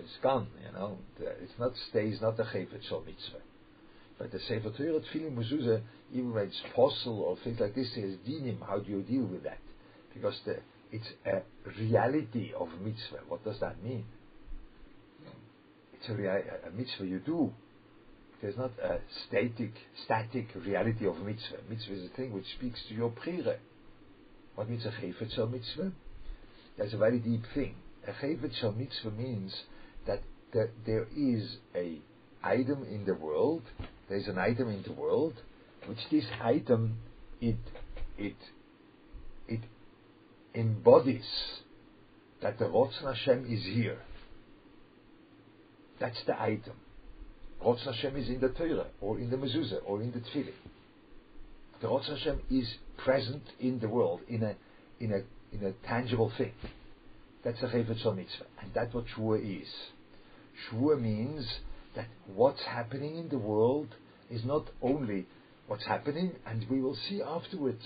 It's 0.00 0.16
gone, 0.22 0.46
you 0.64 0.72
know. 0.72 0.98
It's 1.18 1.58
not 1.58 1.72
stays 1.90 2.20
not 2.22 2.38
a 2.38 2.44
Chevet 2.44 2.72
mitzvah. 2.80 3.42
But 4.18 4.32
the 4.32 4.40
Sefer 4.40 4.70
Torah 4.70 5.00
Tefillin 5.00 5.36
Mezuzah, 5.36 5.82
even 6.12 6.32
when 6.32 6.46
it's 6.46 6.60
possible 6.74 7.20
or 7.20 7.36
things 7.44 7.60
like 7.60 7.74
this, 7.74 7.88
there's 7.94 8.16
dinim. 8.28 8.58
How 8.66 8.78
do 8.78 8.90
you 8.90 9.02
deal 9.02 9.24
with 9.24 9.44
that? 9.44 9.58
Because 10.14 10.34
the, 10.44 10.58
it's 10.90 11.08
a 11.26 11.42
reality 11.80 12.52
of 12.58 12.68
mitzvah. 12.82 13.20
What 13.28 13.44
does 13.44 13.60
that 13.60 13.82
mean? 13.82 14.04
It's 15.94 16.08
a, 16.08 16.14
rea- 16.14 16.44
a 16.66 16.70
mitzvah 16.76 17.06
you 17.06 17.20
do. 17.20 17.52
There's 18.40 18.56
not 18.56 18.70
a 18.82 18.98
static, 19.26 19.72
static 20.04 20.48
reality 20.54 21.06
of 21.06 21.18
mitzvah. 21.18 21.58
Mitzvah 21.68 21.92
is 21.92 22.04
a 22.04 22.16
thing 22.16 22.32
which 22.32 22.46
speaks 22.56 22.80
to 22.88 22.94
your 22.94 23.10
prayer. 23.10 23.58
What 24.54 24.70
means 24.70 24.86
a 24.86 24.90
chayfet 24.90 25.50
mitzvah? 25.50 25.92
That's 26.76 26.92
a 26.92 26.98
very 26.98 27.18
deep 27.18 27.42
thing. 27.54 27.74
A 28.06 28.12
chayfet 28.12 28.76
mitzvah 28.76 29.10
means 29.10 29.54
that 30.06 30.22
there, 30.52 30.70
there 30.86 31.06
is 31.16 31.56
a 31.74 31.98
item 32.42 32.84
in 32.84 33.04
the 33.04 33.14
world. 33.14 33.62
There 34.08 34.18
is 34.18 34.28
an 34.28 34.38
item 34.38 34.68
in 34.68 34.82
the 34.82 34.92
world, 34.92 35.34
which 35.86 35.98
this 36.10 36.24
item 36.40 36.98
it 37.40 37.56
it 38.16 38.36
it 39.48 39.60
embodies 40.54 41.28
that 42.40 42.58
the 42.58 42.66
Rotzon 42.66 43.04
Hashem 43.04 43.46
is 43.50 43.64
here. 43.64 43.98
That's 46.00 46.22
the 46.26 46.40
item. 46.40 46.74
Rotzon 47.62 47.94
Hashem 47.94 48.16
is 48.16 48.28
in 48.28 48.40
the 48.40 48.48
Torah, 48.48 48.86
or 49.00 49.18
in 49.18 49.30
the 49.30 49.36
mezuzah, 49.36 49.80
or 49.84 50.00
in 50.00 50.12
the 50.12 50.20
tefillin. 50.20 50.52
The 51.80 51.88
Rotzon 51.88 52.18
Hashem 52.18 52.40
is 52.50 52.68
present 52.96 53.42
in 53.60 53.80
the 53.80 53.88
world, 53.88 54.20
in 54.28 54.42
a, 54.42 54.54
in 55.00 55.12
a, 55.12 55.56
in 55.56 55.64
a 55.64 55.72
tangible 55.86 56.32
thing. 56.38 56.52
That's 57.44 57.60
a 57.62 57.66
Chevet 57.66 57.88
mitzvah. 57.88 58.44
And 58.60 58.70
that's 58.74 58.94
what 58.94 59.04
Shua 59.14 59.38
is. 59.38 59.68
Shua 60.68 60.96
means 60.96 61.46
that 61.96 62.08
what's 62.34 62.62
happening 62.62 63.16
in 63.16 63.28
the 63.28 63.38
world 63.38 63.88
is 64.30 64.44
not 64.44 64.66
only 64.82 65.26
what's 65.66 65.86
happening, 65.86 66.32
and 66.46 66.64
we 66.70 66.80
will 66.80 66.96
see 67.08 67.22
afterwards 67.22 67.84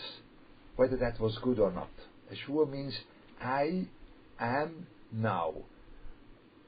whether 0.76 0.96
that 0.96 1.20
was 1.20 1.38
good 1.42 1.58
or 1.58 1.70
not. 1.70 1.90
A 2.30 2.36
Shua 2.46 2.66
means 2.66 2.94
I 3.40 3.86
am 4.38 4.86
now 5.12 5.54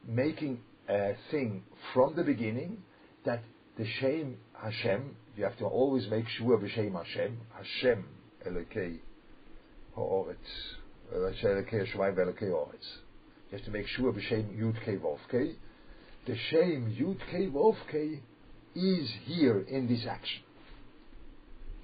making 0.07 0.61
a 0.89 1.13
thing 1.31 1.63
from 1.93 2.15
the 2.15 2.23
beginning 2.23 2.83
that 3.25 3.43
the 3.77 3.87
Shem 4.01 4.37
Hashem, 4.63 5.17
you 5.37 5.45
have 5.45 5.59
to 5.59 5.65
always 5.65 6.07
make 6.09 6.29
sure 6.29 6.59
b'Shem 6.59 6.93
Hashem, 6.95 7.39
Hashem 7.57 8.05
Elokei 8.47 8.99
Ha'oretz, 9.97 10.37
Elokei 11.15 11.93
Shemaim 11.93 12.17
Elokei 12.17 12.51
Ha'oretz. 12.51 12.87
You 13.51 13.59
have 13.59 13.65
to 13.65 13.71
make 13.71 13.87
sure 13.89 14.13
b'Shem 14.13 14.57
Yud 14.59 14.85
Kei 14.85 14.97
Vov 14.97 15.19
The 15.31 16.37
Shem 16.51 16.97
Yud 16.99 17.19
Kei 17.31 17.49
Vov 17.49 17.77
is 18.75 19.11
here 19.25 19.61
in 19.69 19.89
this 19.89 20.07
action. 20.09 20.43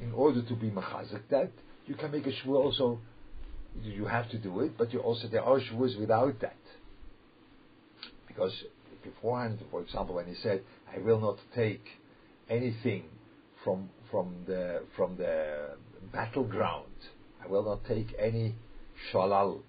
In 0.00 0.12
order 0.12 0.42
to 0.42 0.54
be 0.54 0.70
machazik 0.70 1.22
that, 1.30 1.50
you 1.86 1.94
can 1.94 2.10
make 2.10 2.26
a 2.26 2.30
shvur 2.30 2.56
also. 2.56 2.98
You 3.82 4.06
have 4.06 4.28
to 4.30 4.38
do 4.38 4.60
it, 4.60 4.76
but 4.78 4.92
you 4.92 5.00
also 5.00 5.28
there 5.28 5.42
are 5.42 5.60
shvurs 5.60 5.98
without 6.00 6.40
that. 6.40 6.56
Because 8.26 8.52
beforehand, 9.02 9.58
for 9.70 9.82
example, 9.82 10.16
when 10.16 10.26
he 10.26 10.34
said, 10.42 10.62
"I 10.94 10.98
will 10.98 11.20
not 11.20 11.38
take 11.54 11.84
anything 12.48 13.04
from 13.64 13.90
from 14.10 14.44
the 14.46 14.82
from 14.96 15.16
the 15.16 15.76
battleground. 16.12 16.86
I 17.42 17.46
will 17.46 17.64
not 17.64 17.84
take 17.86 18.14
any 18.18 18.54
shalal." 19.12 19.62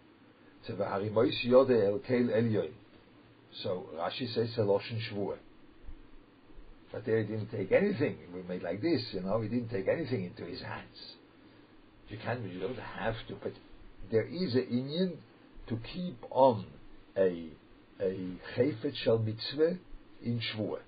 So 0.67 0.75
Rashi 3.95 4.33
says 4.33 4.57
a 4.57 4.61
loshen 4.61 4.99
shvur. 5.11 5.37
But 6.91 7.05
there 7.05 7.19
he 7.19 7.25
didn't 7.25 7.51
take 7.51 7.71
anything. 7.71 8.17
We 8.33 8.41
made 8.43 8.63
like 8.63 8.81
this, 8.81 9.01
you 9.13 9.21
know. 9.21 9.39
He 9.41 9.47
didn't 9.47 9.69
take 9.69 9.87
anything 9.87 10.25
into 10.25 10.43
his 10.43 10.61
hands. 10.61 11.15
You 12.09 12.17
can, 12.17 12.49
you 12.51 12.59
don't 12.59 12.77
have 12.77 13.15
to, 13.29 13.35
but 13.41 13.53
there 14.11 14.25
is 14.25 14.55
an 14.55 14.67
inyan 14.71 15.15
to 15.67 15.77
keep 15.93 16.17
on 16.29 16.65
a 17.17 17.47
a 17.99 18.37
chayfet 18.55 18.95
shel 19.03 19.19
mitzvah 19.19 19.77
in 20.23 20.41
shvur, 20.53 20.79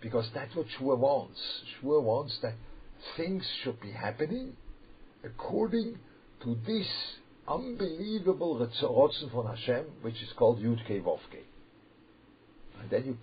because 0.00 0.28
that's 0.34 0.54
what 0.54 0.66
shvur 0.78 0.98
wants. 0.98 1.40
Shvur 1.82 2.02
wants 2.02 2.38
that 2.42 2.54
things 3.16 3.44
should 3.62 3.80
be 3.80 3.92
happening 3.92 4.56
according 5.24 5.98
to 6.42 6.56
this 6.66 6.88
unbelievable 7.46 8.58
Ratzon 8.58 9.32
von 9.32 9.46
Hashem, 9.46 9.84
which 10.02 10.22
is 10.22 10.32
called 10.36 10.60
Yud 10.60 10.86
Vovke. 11.02 11.42
And 12.80 12.90
then 12.90 13.04
you 13.04 13.18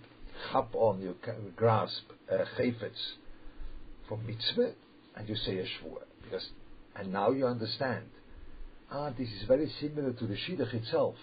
hop 0.50 0.74
on, 0.74 1.00
you 1.00 1.16
grasp 1.56 2.04
uh, 2.30 2.44
from 4.08 4.26
mitzvah, 4.26 4.72
and 5.16 5.28
you 5.28 5.34
say 5.34 5.58
a 5.58 5.64
shvur. 5.64 6.02
Because, 6.22 6.48
and 6.94 7.12
now 7.12 7.30
you 7.30 7.46
understand, 7.46 8.04
ah, 8.90 9.10
this 9.10 9.28
is 9.28 9.48
very 9.48 9.70
similar 9.80 10.12
to 10.12 10.26
the 10.26 10.34
shidduch 10.34 10.74
itself. 10.74 11.16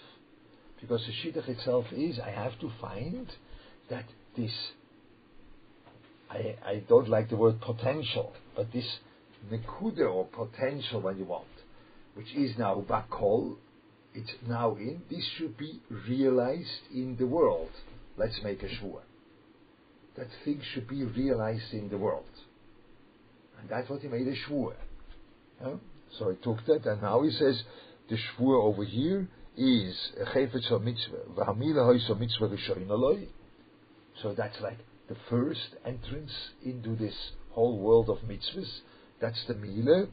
Because 0.80 1.06
the 1.06 1.12
shidduch 1.12 1.48
itself 1.48 1.86
is, 1.92 2.18
I 2.18 2.30
have 2.30 2.58
to 2.60 2.70
find 2.80 3.26
that 3.88 4.04
this, 4.36 4.52
I, 6.30 6.56
I 6.64 6.82
don't 6.88 7.08
like 7.08 7.30
the 7.30 7.36
word 7.36 7.60
potential, 7.60 8.32
but 8.54 8.72
this 8.72 8.86
nekuda 9.50 10.12
or 10.12 10.26
potential 10.26 11.00
when 11.00 11.18
you 11.18 11.24
want, 11.24 11.46
which 12.14 12.32
is 12.34 12.56
now 12.58 12.84
bakol, 12.88 13.56
it's 14.14 14.32
now 14.46 14.76
in, 14.76 15.02
this 15.10 15.24
should 15.36 15.56
be 15.56 15.80
realized 16.08 16.88
in 16.92 17.16
the 17.16 17.26
world. 17.26 17.70
Let's 18.16 18.42
make 18.42 18.62
a 18.62 18.66
shvur. 18.66 19.00
That 20.16 20.28
things 20.44 20.64
should 20.72 20.88
be 20.88 21.04
realized 21.04 21.72
in 21.72 21.90
the 21.90 21.98
world. 21.98 22.24
And 23.60 23.68
that's 23.68 23.90
what 23.90 24.00
he 24.00 24.08
made 24.08 24.26
a 24.26 24.34
shvur. 24.34 24.74
So 26.18 26.30
he 26.30 26.36
took 26.42 26.64
that, 26.66 26.86
and 26.86 27.02
now 27.02 27.22
he 27.22 27.30
says 27.30 27.62
the 28.08 28.16
shvur 28.16 28.62
over 28.62 28.84
here 28.84 29.28
is 29.56 30.12
a 30.18 30.78
mitzvah. 30.78 30.80
Mitzvah. 30.80 31.18
So 34.22 34.34
that's 34.34 34.60
like 34.60 34.78
the 35.08 35.16
first 35.30 35.76
entrance 35.84 36.32
into 36.64 36.96
this 36.96 37.14
whole 37.52 37.78
world 37.78 38.08
of 38.08 38.18
mitzvahs. 38.28 38.80
That's 39.20 39.44
the 39.46 39.54
mila. 39.54 40.08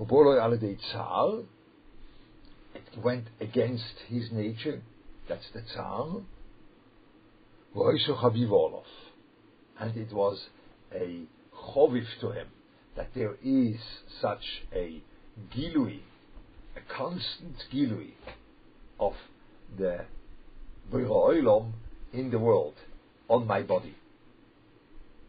Uboloi 0.00 0.40
aladei 0.40 0.78
tzar. 0.90 1.44
It 2.74 2.98
went 3.02 3.26
against 3.40 3.94
his 4.08 4.30
nature. 4.32 4.82
That's 5.28 5.46
the 5.52 5.62
tzar. 5.62 6.22
And 9.80 9.96
it 9.96 10.12
was 10.12 10.46
a 10.94 11.24
choviv 11.54 12.06
to 12.20 12.30
him 12.30 12.46
that 12.96 13.08
there 13.14 13.36
is 13.44 13.76
such 14.20 14.62
a 14.72 15.02
gilui, 15.56 16.00
a 16.76 16.80
constant 16.96 17.56
gilui 17.72 18.12
of 19.00 19.14
the 19.76 20.04
Oilom 20.92 21.72
in 22.12 22.30
the 22.30 22.38
world 22.38 22.74
on 23.28 23.46
my 23.46 23.62
body. 23.62 23.94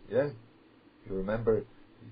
Yeah? 0.09 0.29
You 1.07 1.15
remember 1.15 1.65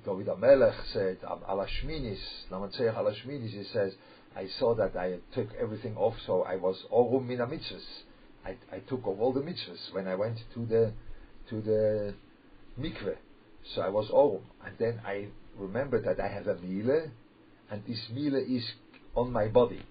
David 0.05 0.27
Amelech 0.27 0.75
said, 0.91 1.19
Alashminis, 1.21 2.19
Lamatzeach 2.51 2.95
Alashminis, 2.95 3.51
he 3.51 3.63
says, 3.71 3.93
I 4.35 4.47
saw 4.59 4.73
that 4.75 4.95
I 4.95 5.19
took 5.33 5.47
everything 5.59 5.95
off, 5.95 6.15
so 6.25 6.43
I 6.43 6.55
was 6.55 6.75
Orum 6.91 7.27
Mina. 7.27 7.47
I, 8.45 8.57
I 8.71 8.79
took 8.79 9.05
off 9.07 9.17
all 9.19 9.31
the 9.31 9.41
mitzvahs 9.41 9.93
when 9.93 10.07
I 10.07 10.15
went 10.15 10.37
to 10.53 10.65
the 10.65 10.93
to 11.49 11.61
the 11.61 12.13
mikveh. 12.79 13.15
So 13.73 13.81
I 13.81 13.89
was 13.89 14.09
Orum. 14.09 14.41
And 14.65 14.75
then 14.79 15.01
I 15.05 15.27
remembered 15.57 16.05
that 16.05 16.19
I 16.19 16.27
have 16.27 16.47
a 16.47 16.55
mila, 16.55 17.07
and 17.69 17.85
this 17.87 17.99
mila 18.11 18.39
is 18.39 18.65
on 19.15 19.31
my 19.31 19.47
body. 19.47 19.81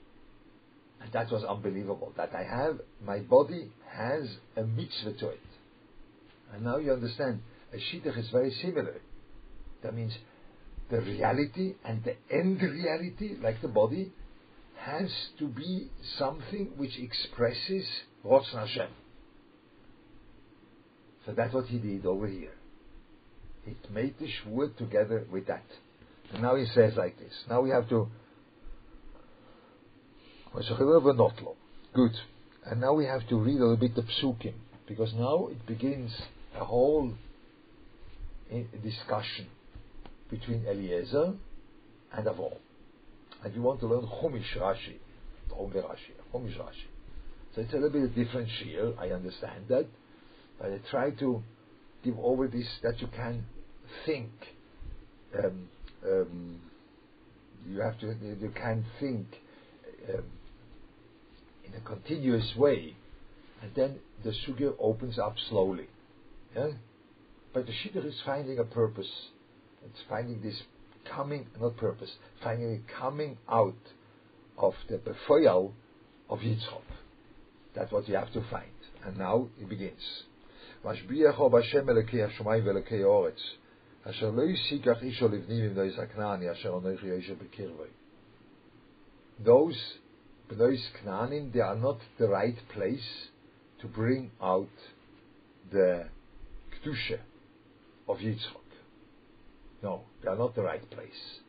And 1.00 1.12
that 1.12 1.30
was 1.30 1.44
unbelievable. 1.44 2.12
That 2.16 2.34
I 2.34 2.42
have, 2.42 2.80
my 3.04 3.20
body 3.20 3.70
has 3.90 4.28
a 4.56 4.64
mitzvah 4.64 5.14
to 5.14 5.28
it. 5.30 5.40
And 6.52 6.64
now 6.64 6.76
you 6.76 6.92
understand, 6.92 7.40
a 7.72 7.76
shidduch 7.76 8.18
is 8.18 8.28
very 8.30 8.52
similar. 8.62 9.00
That 9.82 9.94
means 9.94 10.12
the 10.90 11.00
reality 11.00 11.74
and 11.84 12.04
the 12.04 12.14
end 12.30 12.60
reality, 12.60 13.36
like 13.42 13.62
the 13.62 13.68
body, 13.68 14.12
has 14.76 15.10
to 15.38 15.48
be 15.48 15.88
something 16.18 16.72
which 16.76 16.98
expresses 16.98 17.86
Rotzon 18.24 18.66
Hashem. 18.66 18.88
So 21.24 21.32
that's 21.32 21.54
what 21.54 21.66
he 21.66 21.78
did 21.78 22.04
over 22.04 22.26
here. 22.26 22.52
He 23.64 23.74
made 23.92 24.14
the 24.18 24.26
shvur 24.26 24.76
together 24.76 25.24
with 25.30 25.46
that. 25.46 25.64
And 26.32 26.42
now 26.42 26.56
he 26.56 26.66
says 26.66 26.94
like 26.96 27.18
this. 27.18 27.32
Now 27.48 27.60
we 27.60 27.70
have 27.70 27.88
to. 27.90 28.08
Good. 31.94 32.12
And 32.66 32.80
now 32.80 32.92
we 32.92 33.06
have 33.06 33.26
to 33.28 33.36
read 33.36 33.56
a 33.56 33.60
little 33.60 33.76
bit 33.76 33.94
the 33.94 34.02
psukim. 34.02 34.54
Because 34.86 35.14
now 35.14 35.46
it 35.46 35.64
begins 35.66 36.10
a 36.62 36.64
whole 36.64 37.12
in 38.50 38.68
discussion 38.82 39.46
between 40.30 40.64
Eliezer 40.66 41.34
and 42.12 42.28
Avon. 42.28 42.52
And 43.44 43.54
you 43.54 43.62
want 43.62 43.80
to 43.80 43.86
learn 43.86 44.06
Chumash 44.06 44.56
Rashi, 44.58 44.98
only 45.58 45.80
Rashi, 45.80 46.12
Chumash 46.32 46.56
Rashi. 46.56 46.88
So 47.54 47.62
it's 47.62 47.72
a 47.72 47.76
little 47.76 47.90
bit 47.90 48.14
different 48.14 48.48
shiur, 48.48 48.96
I 48.98 49.10
understand 49.10 49.64
that, 49.68 49.86
but 50.58 50.70
I 50.70 50.78
try 50.90 51.10
to 51.10 51.42
give 52.04 52.18
over 52.18 52.46
this 52.46 52.68
that 52.82 53.00
you 53.00 53.08
can 53.08 53.44
think. 54.06 54.30
Um, 55.36 55.68
um, 56.04 56.60
you 57.68 57.80
have 57.80 57.98
to, 58.00 58.06
you 58.06 58.52
can 58.54 58.84
think 59.00 59.26
um, 60.12 60.24
in 61.64 61.74
a 61.74 61.80
continuous 61.80 62.54
way, 62.56 62.96
and 63.62 63.70
then 63.74 63.98
the 64.24 64.30
sugya 64.30 64.74
opens 64.78 65.18
up 65.18 65.34
slowly. 65.48 65.88
Yeah? 66.55 66.69
But 67.53 67.65
the 67.65 67.71
shidduch 67.71 68.05
is 68.05 68.15
finding 68.25 68.59
a 68.59 68.63
purpose. 68.63 69.09
It's 69.85 69.99
finding 70.09 70.41
this 70.41 70.61
coming, 71.15 71.47
not 71.59 71.77
purpose, 71.77 72.11
finding 72.43 72.71
it 72.71 72.81
coming 72.99 73.37
out 73.49 73.75
of 74.57 74.73
the 74.89 74.97
befoyal 74.97 75.71
of 76.29 76.39
Yitzchok. 76.39 76.81
That's 77.75 77.91
what 77.91 78.07
you 78.07 78.15
have 78.15 78.33
to 78.33 78.43
find. 78.49 78.71
And 79.05 79.17
now 79.17 79.47
it 79.59 79.69
begins. 79.69 80.23
משביח 80.85 81.35
הוא 81.35 81.51
בשם 81.51 81.89
אלוקי 81.89 82.23
השמיים 82.23 82.67
ואלוקי 82.67 83.03
האורץ, 83.03 83.39
אשר 84.03 84.31
לא 84.31 84.41
יסיגח 84.43 85.03
אישו 85.03 85.27
לבנים 85.27 85.63
עם 85.63 85.73
נויס 85.73 85.99
הכנעני, 85.99 86.51
אשר 86.51 86.77
אנוכי 86.77 87.07
יושב 87.07 87.35
בקרבי. 87.43 87.89
Those 89.43 89.77
Benois 90.49 90.79
Knanim, 91.03 91.51
they 91.51 91.59
are 91.59 91.75
not 91.75 91.99
the 92.17 92.27
right 92.27 92.57
place 92.73 93.29
to 93.81 93.87
bring 93.87 94.31
out 94.41 94.69
the 95.71 96.05
Kedusha 96.81 97.19
of 98.07 98.17
Yitzchok. 98.17 98.67
No, 99.83 100.01
they 100.21 100.29
are 100.29 100.37
not 100.37 100.55
the 100.55 100.63
right 100.63 100.89
place. 100.89 101.39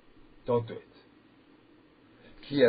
Don't 0.47 0.67
do 0.67 0.75
it. 0.75 0.99
כי 2.49 2.67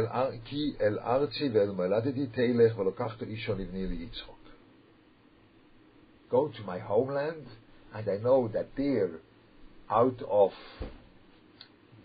אל 0.82 1.00
ארצי 1.00 1.50
ואל 1.50 1.72
מולדתי 1.72 2.28
תלך 2.28 2.78
ולקחת 2.78 3.24
אישו 3.24 3.56
לבני 3.56 3.88
ליצחוק. 3.88 4.40
Go 6.30 6.48
to 6.48 6.62
my 6.64 6.80
homeland, 6.80 7.48
and 7.94 8.08
I 8.08 8.18
know 8.18 8.50
that 8.50 8.68
there, 8.76 9.22
out 9.90 10.22
of 10.28 10.52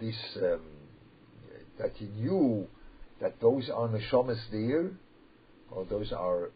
this, 0.01 0.17
um, 0.37 0.61
that 1.79 1.93
he 1.97 2.07
knew 2.07 2.67
that 3.21 3.39
those 3.41 3.69
are 3.69 3.89
neshamas 3.89 4.41
there, 4.51 4.91
or 5.71 5.85
those 5.85 6.11
are 6.13 6.51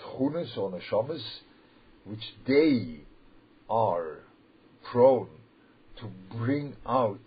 tchunas 0.00 0.58
or 0.58 0.70
neshamas, 0.72 1.24
which 2.04 2.26
they 2.46 3.00
are 3.70 4.18
prone 4.90 5.28
to 6.00 6.08
bring 6.36 6.76
out 6.86 7.18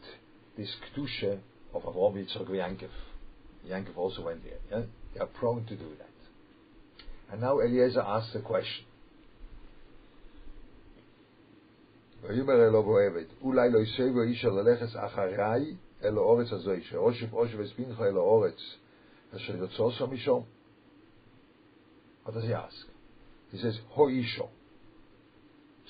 this 0.57 0.69
kedusha 0.95 1.39
of 1.73 1.83
Avraham 1.83 2.15
Yitzchak 2.15 2.47
Yankov. 2.49 2.89
Yankov 3.67 3.97
also 3.97 4.23
went 4.23 4.43
there. 4.43 4.59
Yeah? 4.71 4.85
They 5.13 5.19
are 5.19 5.27
prone 5.27 5.65
to 5.65 5.75
do 5.75 5.89
that. 5.97 6.07
And 7.31 7.41
now 7.41 7.59
Eliezer 7.59 8.01
asks 8.01 8.35
a 8.35 8.41
question. 8.41 8.85
ויאמר 12.21 12.67
אלו 12.67 12.79
אוהבת, 12.79 13.25
אולי 13.41 13.69
לא 13.71 13.79
יסבו 13.79 14.21
איש 14.21 14.45
ללכת 14.45 14.95
אחריי 14.95 15.75
אל 16.03 16.17
האורץ 16.17 16.51
הזו, 16.51 16.71
שאושב 16.81 17.33
אושב 17.33 17.59
אספינך 17.61 18.01
אל 18.01 18.17
האורץ, 18.17 18.59
אשר 19.35 19.55
יוצאו 19.55 20.07
משום. 20.07 20.43
What 22.25 22.33
does 22.33 22.43
he 22.43 22.53
ask? 22.53 22.85
He 23.51 23.57
says, 23.57 23.79
Ho 23.95 24.07
isho. 24.07 24.49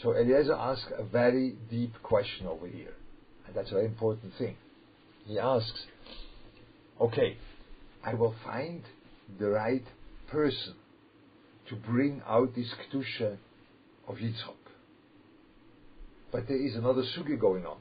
So 0.03 0.13
Eliezer 0.13 0.55
asks 0.55 0.93
a 0.97 1.05
very 1.05 1.57
deep 1.71 1.95
question 2.03 2.47
over 2.47 2.67
here. 2.67 2.95
And 3.47 3.55
that's 3.55 3.71
a 3.71 3.75
very 3.75 3.87
important 3.87 4.33
thing. 4.39 4.57
He 5.27 5.39
asks, 5.39 5.87
okay, 7.01 7.37
I 8.05 8.15
will 8.15 8.35
find 8.45 8.83
the 9.39 9.49
right 9.49 9.85
person 10.31 10.75
to 11.69 11.77
bring 11.77 12.23
out 12.27 12.55
this 12.55 12.71
Kedusha 12.75 13.37
of 14.07 14.17
Yitzchok. 14.17 14.57
But 16.31 16.49
there 16.49 16.67
is 16.67 16.75
another 16.75 17.03
sugi 17.03 17.39
going 17.41 17.65
on. 17.65 17.79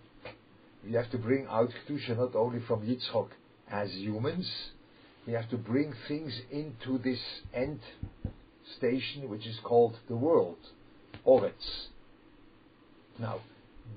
We 0.86 0.94
have 0.94 1.10
to 1.12 1.18
bring 1.18 1.48
out 1.50 1.70
Kedusha 1.88 2.18
not 2.18 2.36
only 2.36 2.60
from 2.68 2.82
Yitzchok 2.82 3.30
as 3.70 3.92
humans, 3.92 4.50
we 5.26 5.34
have 5.34 5.50
to 5.50 5.58
bring 5.58 5.94
things 6.08 6.34
into 6.52 6.98
this 6.98 7.20
end 7.54 7.80
station 8.78 9.30
which 9.30 9.48
is 9.48 9.58
called 9.64 9.98
the 10.08 10.16
world, 10.16 10.58
Oretz. 11.26 11.88
Now, 13.20 13.42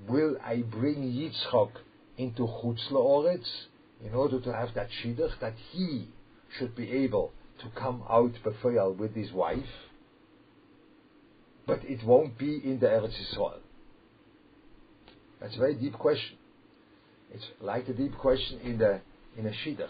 will 0.08 0.36
I 0.44 0.58
bring 0.58 1.02
Yitzchok 1.02 1.70
into 2.18 2.42
Chutz 2.42 2.90
Oretz 2.90 3.48
in 4.04 4.14
order 4.14 4.40
to 4.40 4.52
have 4.52 4.74
that 4.74 4.88
shidduch 5.02 5.38
that 5.40 5.54
he 5.72 6.08
should 6.58 6.74
be 6.76 6.90
able 6.90 7.32
to 7.60 7.68
come 7.80 8.02
out 8.08 8.32
before 8.44 8.92
with 8.92 9.14
his 9.14 9.32
wife? 9.32 9.64
But 11.66 11.84
it 11.84 12.04
won't 12.04 12.38
be 12.38 12.60
in 12.62 12.78
the 12.78 12.86
Eretz 12.86 13.14
Yisrael. 13.20 13.58
That's 15.40 15.54
a 15.56 15.58
very 15.58 15.74
deep 15.74 15.94
question. 15.94 16.36
It's 17.32 17.44
like 17.60 17.86
the 17.86 17.92
deep 17.92 18.16
question 18.16 18.60
in 18.60 18.78
the 18.78 19.00
in 19.36 19.46
a 19.46 19.50
shidduch. 19.50 19.88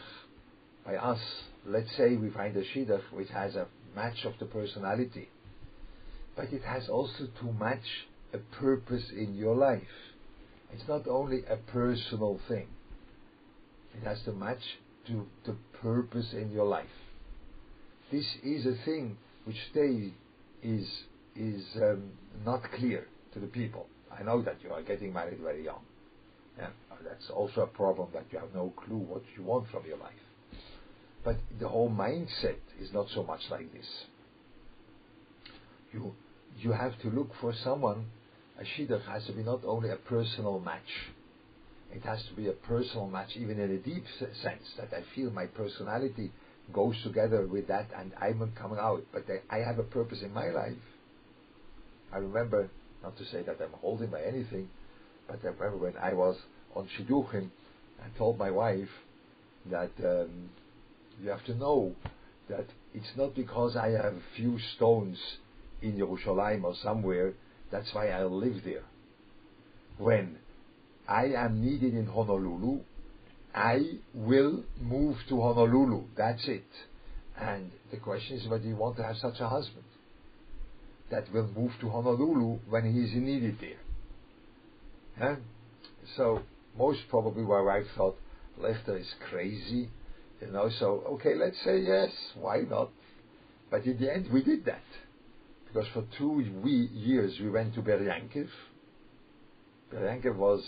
By 0.84 0.96
us, 0.96 1.20
let's 1.64 1.94
say 1.96 2.16
we 2.16 2.30
find 2.30 2.56
a 2.56 2.64
shidduch 2.64 3.02
which 3.12 3.28
has 3.28 3.54
a 3.56 3.66
match 3.94 4.24
of 4.24 4.34
the 4.38 4.46
personality, 4.46 5.28
but 6.34 6.52
it 6.52 6.62
has 6.62 6.88
also 6.88 7.28
to 7.40 7.52
match 7.52 8.06
a 8.36 8.56
purpose 8.56 9.04
in 9.16 9.34
your 9.34 9.54
life. 9.54 9.82
It's 10.72 10.86
not 10.88 11.06
only 11.08 11.42
a 11.48 11.56
personal 11.56 12.40
thing. 12.48 12.68
It 13.96 14.06
has 14.06 14.22
to 14.24 14.32
match 14.32 14.62
to 15.06 15.26
the 15.44 15.56
purpose 15.80 16.32
in 16.32 16.50
your 16.50 16.66
life. 16.66 16.86
This 18.12 18.26
is 18.44 18.66
a 18.66 18.74
thing 18.84 19.16
which 19.44 19.56
today 19.72 20.12
is 20.62 20.88
is 21.34 21.64
um, 21.76 22.10
not 22.44 22.62
clear 22.78 23.06
to 23.34 23.40
the 23.40 23.46
people. 23.46 23.86
I 24.18 24.22
know 24.22 24.42
that 24.42 24.56
you 24.62 24.72
are 24.72 24.82
getting 24.82 25.12
married 25.12 25.38
very 25.40 25.64
young. 25.64 25.80
Yeah, 26.58 26.68
that's 27.04 27.28
also 27.30 27.62
a 27.62 27.66
problem 27.66 28.08
that 28.14 28.24
you 28.32 28.38
have 28.38 28.54
no 28.54 28.72
clue 28.84 28.96
what 28.96 29.22
you 29.36 29.42
want 29.42 29.68
from 29.70 29.84
your 29.86 29.98
life. 29.98 30.12
But 31.24 31.36
the 31.60 31.68
whole 31.68 31.90
mindset 31.90 32.56
is 32.80 32.92
not 32.92 33.08
so 33.14 33.22
much 33.22 33.40
like 33.50 33.72
this. 33.72 33.86
You 35.92 36.14
you 36.58 36.72
have 36.72 36.98
to 37.02 37.08
look 37.10 37.30
for 37.40 37.52
someone. 37.64 38.06
A 38.58 38.64
shidduch 38.64 39.04
has 39.06 39.24
to 39.26 39.32
be 39.32 39.42
not 39.42 39.60
only 39.64 39.90
a 39.90 39.96
personal 39.96 40.60
match. 40.60 41.10
It 41.92 42.02
has 42.02 42.22
to 42.28 42.34
be 42.34 42.48
a 42.48 42.52
personal 42.52 43.06
match, 43.08 43.30
even 43.36 43.60
in 43.60 43.70
a 43.70 43.78
deep 43.78 44.04
sense 44.42 44.64
that 44.78 44.92
I 44.92 45.02
feel 45.14 45.30
my 45.30 45.46
personality 45.46 46.32
goes 46.72 47.00
together 47.02 47.46
with 47.46 47.68
that, 47.68 47.88
and 47.96 48.12
I'm 48.20 48.52
coming 48.58 48.78
out. 48.78 49.04
But 49.12 49.24
I 49.50 49.58
have 49.58 49.78
a 49.78 49.84
purpose 49.84 50.22
in 50.22 50.32
my 50.32 50.48
life. 50.48 50.72
I 52.12 52.18
remember 52.18 52.70
not 53.02 53.16
to 53.18 53.24
say 53.26 53.42
that 53.42 53.58
I'm 53.62 53.72
holding 53.80 54.10
by 54.10 54.22
anything, 54.22 54.68
but 55.28 55.38
I 55.44 55.48
remember 55.48 55.76
when 55.76 55.96
I 55.96 56.14
was 56.14 56.36
on 56.74 56.88
Shidduchim, 56.98 57.50
I 58.02 58.18
told 58.18 58.38
my 58.38 58.50
wife 58.50 58.88
that 59.70 59.92
um, 60.04 60.50
you 61.22 61.30
have 61.30 61.44
to 61.46 61.54
know 61.54 61.94
that 62.48 62.66
it's 62.94 63.16
not 63.16 63.34
because 63.34 63.76
I 63.76 63.90
have 63.90 64.14
few 64.36 64.58
stones 64.76 65.18
in 65.82 65.98
Yerushalayim 65.98 66.64
or 66.64 66.74
somewhere, 66.82 67.34
that's 67.70 67.92
why 67.92 68.08
I 68.08 68.24
live 68.24 68.62
there. 68.64 68.84
When 69.98 70.38
I 71.08 71.26
am 71.26 71.64
needed 71.64 71.94
in 71.94 72.06
Honolulu, 72.06 72.80
I 73.54 73.98
will 74.14 74.64
move 74.80 75.16
to 75.28 75.40
Honolulu. 75.40 76.04
That's 76.16 76.46
it. 76.46 76.66
And 77.38 77.70
the 77.90 77.96
question 77.96 78.36
is 78.36 78.48
whether 78.48 78.64
you 78.64 78.76
want 78.76 78.96
to 78.96 79.02
have 79.02 79.16
such 79.16 79.40
a 79.40 79.48
husband 79.48 79.84
that 81.10 81.32
will 81.32 81.48
move 81.48 81.72
to 81.80 81.88
Honolulu 81.88 82.58
when 82.68 82.92
he 82.92 83.00
is 83.00 83.14
needed 83.14 83.58
there. 83.60 83.78
Huh? 85.18 85.36
So 86.16 86.42
most 86.76 87.00
probably 87.08 87.42
my 87.42 87.60
wife 87.60 87.86
thought 87.96 88.16
Lechter 88.60 89.00
is 89.00 89.08
crazy, 89.30 89.88
you 90.40 90.48
know. 90.48 90.70
So 90.78 91.02
okay, 91.12 91.34
let's 91.34 91.56
say 91.64 91.78
yes. 91.78 92.10
Why 92.34 92.60
not? 92.68 92.90
But 93.70 93.84
in 93.84 93.98
the 93.98 94.12
end, 94.12 94.30
we 94.32 94.42
did 94.42 94.64
that 94.66 94.82
because 95.76 95.90
for 95.92 96.04
two 96.16 96.42
we, 96.62 96.88
years 96.94 97.38
we 97.38 97.50
went 97.50 97.74
to 97.74 97.82
Beryankiv. 97.82 98.48
Beryankiv 99.92 100.34
was 100.34 100.64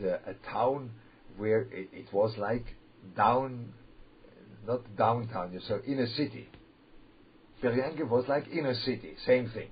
the, 0.00 0.14
a 0.14 0.34
town 0.52 0.90
where 1.36 1.62
it, 1.62 1.88
it, 1.92 2.12
was 2.12 2.36
like 2.38 2.64
down, 3.16 3.72
not 4.66 4.82
downtown, 4.96 5.60
so 5.66 5.80
inner 5.84 6.06
city. 6.06 6.48
Beryankiv 7.60 8.08
was 8.08 8.24
like 8.28 8.46
inner 8.52 8.74
city, 8.74 9.14
same 9.26 9.50
thing. 9.50 9.68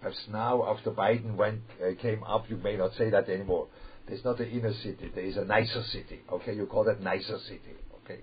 Perhaps 0.00 0.18
now, 0.28 0.74
after 0.74 0.90
Biden 0.90 1.36
went 1.36 1.60
uh, 1.80 1.94
came 2.02 2.24
up, 2.24 2.46
you 2.48 2.56
may 2.56 2.76
not 2.76 2.94
say 2.94 3.10
that 3.10 3.28
anymore. 3.28 3.68
There's 4.08 4.24
not 4.24 4.40
an 4.40 4.50
inner 4.50 4.74
city. 4.74 5.10
There 5.14 5.24
is 5.24 5.36
a 5.36 5.44
nicer 5.44 5.84
city. 5.92 6.20
Okay, 6.32 6.54
you 6.54 6.66
call 6.66 6.84
that 6.84 7.00
nicer 7.00 7.38
city. 7.46 7.76
Okay, 8.04 8.20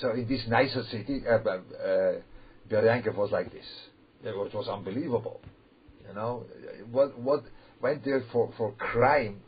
so 0.00 0.10
in 0.12 0.28
this 0.28 0.42
nicer 0.46 0.82
city, 0.90 1.22
uh, 1.26 1.36
uh, 1.36 3.12
was 3.16 3.30
like 3.30 3.50
this. 3.50 3.66
It 4.24 4.34
was 4.36 4.68
unbelievable. 4.68 5.40
You 6.08 6.14
know 6.14 6.44
what 6.90 7.18
what 7.18 7.44
went 7.80 8.04
there 8.04 8.22
for, 8.32 8.52
for 8.56 8.72
crime, 8.72 9.40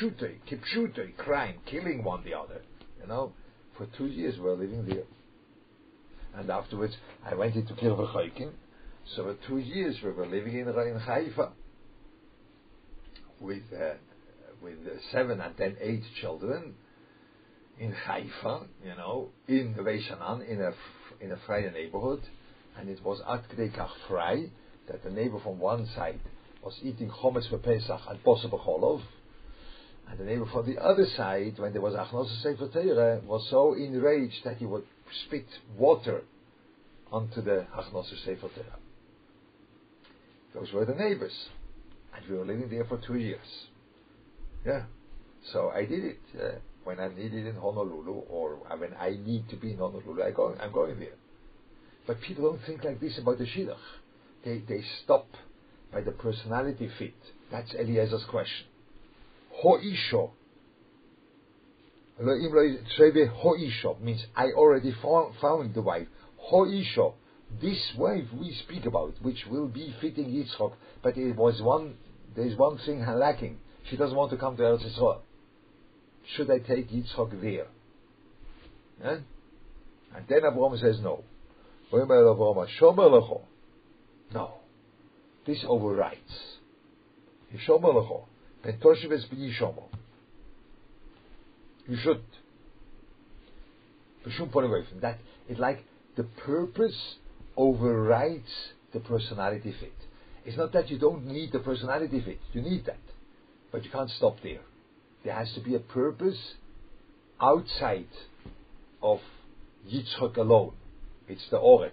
pshute, 0.00 0.38
kipshute, 0.50 1.16
crime, 1.16 1.56
killing 1.66 2.02
one 2.02 2.24
the 2.24 2.34
other. 2.34 2.60
You 3.00 3.06
know, 3.06 3.32
for 3.76 3.86
two 3.96 4.06
years 4.06 4.36
we 4.36 4.42
were 4.42 4.56
living 4.56 4.84
there. 4.86 5.04
And 6.34 6.50
afterwards, 6.50 6.94
I 7.24 7.34
went 7.34 7.54
into 7.54 7.72
Kirvachaikim. 7.74 8.50
So 9.14 9.22
for 9.24 9.36
two 9.46 9.58
years 9.58 9.96
we 10.02 10.10
were 10.10 10.26
living 10.26 10.58
in, 10.58 10.68
in 10.68 10.98
Haifa 10.98 11.52
with 13.40 13.62
uh, 13.72 13.94
with 14.62 14.78
seven 15.12 15.40
and 15.40 15.54
then 15.56 15.76
eight 15.80 16.02
children 16.20 16.74
in 17.78 17.92
Haifa, 17.92 18.66
you 18.84 18.96
know, 18.96 19.28
in 19.46 19.74
Reishanan, 19.74 20.48
in 20.48 20.60
a 20.60 20.72
in 21.20 21.32
a 21.32 21.36
freie 21.46 21.70
neighborhood, 21.70 22.22
and 22.78 22.88
it 22.88 23.02
was 23.04 23.20
at 23.28 23.48
Krekach 23.50 23.90
frei 24.08 24.50
that 24.88 25.02
the 25.02 25.10
neighbor 25.10 25.40
from 25.40 25.58
one 25.58 25.86
side 25.94 26.20
was 26.62 26.78
eating 26.82 27.10
chometz 27.10 27.48
for 27.48 27.58
Pesach 27.58 28.00
and 28.08 28.22
Bosa 28.24 28.50
B'cholov, 28.50 29.02
and 30.08 30.18
the 30.18 30.24
neighbor 30.24 30.46
from 30.46 30.66
the 30.66 30.80
other 30.82 31.06
side, 31.16 31.58
when 31.58 31.72
there 31.72 31.82
was 31.82 31.94
Achnos 31.94 32.42
Sefer 32.42 32.68
Torah, 32.68 33.20
was 33.24 33.46
so 33.50 33.74
enraged 33.74 34.44
that 34.44 34.56
he 34.56 34.66
would 34.66 34.84
spit 35.26 35.46
water 35.76 36.22
onto 37.10 37.42
the 37.42 37.66
Achnos 37.76 38.08
Sefer 38.24 38.48
Torah. 38.54 38.78
Those 40.54 40.72
were 40.72 40.84
the 40.84 40.94
neighbors, 40.94 41.34
and 42.14 42.28
we 42.30 42.36
were 42.36 42.46
living 42.46 42.70
there 42.70 42.84
for 42.84 42.98
two 42.98 43.16
years. 43.16 43.46
Yeah, 44.64 44.84
so 45.52 45.70
I 45.74 45.84
did 45.84 46.04
it 46.04 46.20
uh, 46.40 46.58
when 46.84 46.98
I 46.98 47.08
needed 47.08 47.46
in 47.46 47.56
Honolulu, 47.56 48.22
or 48.28 48.56
when 48.76 48.94
I 48.94 49.10
need 49.10 49.48
to 49.50 49.56
be 49.56 49.72
in 49.72 49.78
Honolulu. 49.78 50.22
I 50.22 50.30
go, 50.30 50.54
I'm 50.60 50.72
going 50.72 50.98
there. 50.98 51.14
But 52.06 52.20
people 52.20 52.50
don't 52.50 52.64
think 52.66 52.84
like 52.84 53.00
this 53.00 53.18
about 53.18 53.38
the 53.38 53.44
Shidduch. 53.44 53.76
They 54.44 54.62
they 54.68 54.82
stop 55.02 55.26
by 55.92 56.02
the 56.02 56.12
personality 56.12 56.88
fit. 56.98 57.14
That's 57.50 57.72
Eliezer's 57.74 58.24
question. 58.24 58.66
Ho'isho. 59.64 60.30
Ho'isho 62.20 64.00
means 64.00 64.24
I 64.34 64.46
already 64.56 64.94
found 65.40 65.74
the 65.74 65.82
wife. 65.82 66.08
Ho'isho. 66.50 67.14
This 67.60 67.78
wife 67.96 68.24
we 68.38 68.52
speak 68.64 68.86
about, 68.86 69.14
which 69.22 69.46
will 69.48 69.68
be 69.68 69.94
fitting 70.00 70.26
Yitzchok, 70.26 70.72
but 71.02 71.16
it 71.16 71.36
was 71.36 71.62
one, 71.62 71.94
there 72.34 72.44
is 72.44 72.56
one 72.56 72.76
thing 72.78 73.06
lacking. 73.06 73.58
She 73.88 73.96
doesn't 73.96 74.16
want 74.16 74.32
to 74.32 74.36
come 74.36 74.56
to 74.56 74.62
Eretz 74.62 74.84
Yisrael. 74.84 75.20
Should 76.34 76.50
I 76.50 76.58
take 76.58 76.90
Yitzchok 76.90 77.40
there? 77.40 77.68
Eh? 79.04 79.18
And 80.16 80.28
then 80.28 80.38
Abraham 80.38 80.76
says 80.78 80.98
no. 81.00 81.22
No. 84.32 84.54
This 85.46 85.64
overrides. 85.68 86.18
Ben 88.64 88.78
Tosheves 88.78 89.28
b'yishomo. 89.28 89.84
You 91.86 91.96
should. 91.96 92.22
B'shum 94.26 94.50
point 94.50 94.66
away 94.66 94.84
from 94.90 95.00
that. 95.00 95.18
It's 95.48 95.60
like 95.60 95.84
the 96.16 96.24
purpose 96.24 97.16
overrides 97.56 98.50
the 98.92 99.00
personality 99.00 99.74
fit. 99.78 99.92
It's 100.44 100.56
not 100.56 100.72
that 100.72 100.90
you 100.90 100.98
don't 100.98 101.26
need 101.26 101.52
the 101.52 101.60
personality 101.60 102.20
fit. 102.20 102.40
You 102.52 102.62
need 102.62 102.86
that. 102.86 102.98
But 103.70 103.84
you 103.84 103.90
can't 103.90 104.10
stop 104.10 104.36
there. 104.42 104.60
There 105.24 105.34
has 105.34 105.52
to 105.54 105.60
be 105.60 105.74
a 105.74 105.80
purpose 105.80 106.38
outside 107.40 108.08
of 109.02 109.20
Yitzchak 109.92 110.36
alone. 110.36 110.72
It's 111.28 111.46
the 111.50 111.58
Oretz. 111.58 111.90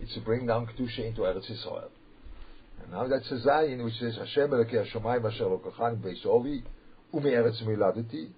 It's 0.00 0.14
to 0.14 0.20
bring 0.20 0.46
down 0.46 0.66
Kedusha 0.66 1.06
into 1.06 1.22
Eretz 1.22 1.50
Yisrael. 1.50 1.88
And 2.82 2.92
now 2.92 3.06
that's 3.06 3.30
a 3.30 3.46
Zayin 3.46 3.84
which 3.84 3.98
says, 3.98 4.16
Hashem 4.16 4.50
elokei 4.50 4.86
hashomayim 4.86 5.30
asher 5.32 5.44
lokachani 5.44 6.00
beis 6.00 6.24
ovi, 6.24 6.62
ume'eretz 7.12 7.62
miladeti, 7.62 8.28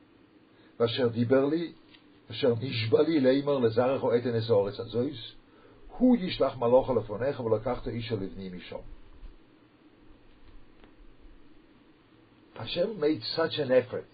vasher 0.79 1.11
diber 1.11 1.51
li, 1.51 1.75
asher 2.31 2.55
nishba 2.57 3.07
li 3.07 3.21
leimer 3.21 3.61
lezarecho 3.61 4.17
eten 4.19 4.35
es 4.35 4.49
oretz 4.49 4.81
azois, 4.81 5.19
hu 5.91 6.17
yishlach 6.17 6.59
malocha 6.59 6.91
lefonecha 6.91 7.39
v'lakachta 7.39 7.97
isha 7.97 8.17
livni 8.17 8.51
mishom. 8.51 8.83
Hashem 12.55 13.01
made 13.01 13.23
such 13.35 13.59
an 13.59 13.73
effort 13.73 14.09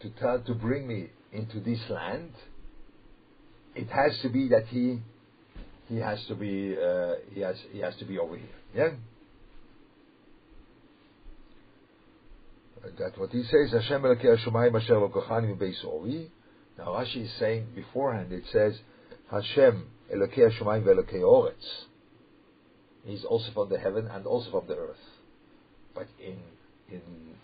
to 0.00 0.10
tell, 0.10 0.40
to 0.40 0.54
bring 0.54 0.86
me 0.86 1.08
into 1.32 1.60
this 1.60 1.80
land. 1.90 2.30
It 3.74 3.88
has 3.88 4.18
to 4.22 4.28
be 4.28 4.48
that 4.48 4.66
he 4.66 5.00
he 5.88 5.96
has 5.96 6.24
to 6.26 6.34
be 6.34 6.76
uh, 6.76 7.14
he 7.32 7.40
has 7.40 7.56
he 7.72 7.80
has 7.80 7.94
to 7.96 8.04
be 8.04 8.18
over 8.18 8.36
here. 8.36 8.48
Yeah. 8.74 8.90
That 12.98 13.18
what 13.18 13.30
he 13.30 13.42
says 13.44 13.72
Hashem 13.72 14.02
Elokei 14.02 14.36
Hashemayim 14.36 14.80
Asher 14.80 14.94
Lokachani 14.94 15.56
Beis 15.56 15.84
Ovi. 15.84 16.28
Now 16.78 16.88
Rashi 16.88 17.24
is 17.24 17.32
saying 17.38 17.68
beforehand 17.74 18.32
it 18.32 18.44
says 18.52 18.78
Hashem 19.30 19.86
Elokei 20.14 20.50
Hashemayim 20.50 20.84
Velokei 20.84 21.20
Oretz. 21.22 21.84
He's 23.04 23.24
also 23.24 23.50
from 23.52 23.68
the 23.70 23.78
heaven 23.78 24.06
and 24.06 24.26
also 24.26 24.50
from 24.50 24.66
the 24.68 24.76
earth. 24.76 24.96
But 25.94 26.08
in 26.22 26.38
in 26.90 27.02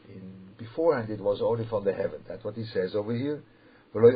in 0.09 0.33
beforehand 0.59 1.11
it 1.11 1.21
was 1.21 1.41
only 1.43 1.67
from 1.67 1.85
the 1.85 1.93
heaven. 1.93 2.21
That's 2.29 2.45
what 2.45 2.55
he 2.55 2.65
says 2.67 2.95
over 2.95 3.15
here. 3.15 3.43
The 3.93 3.99
way 3.99 4.13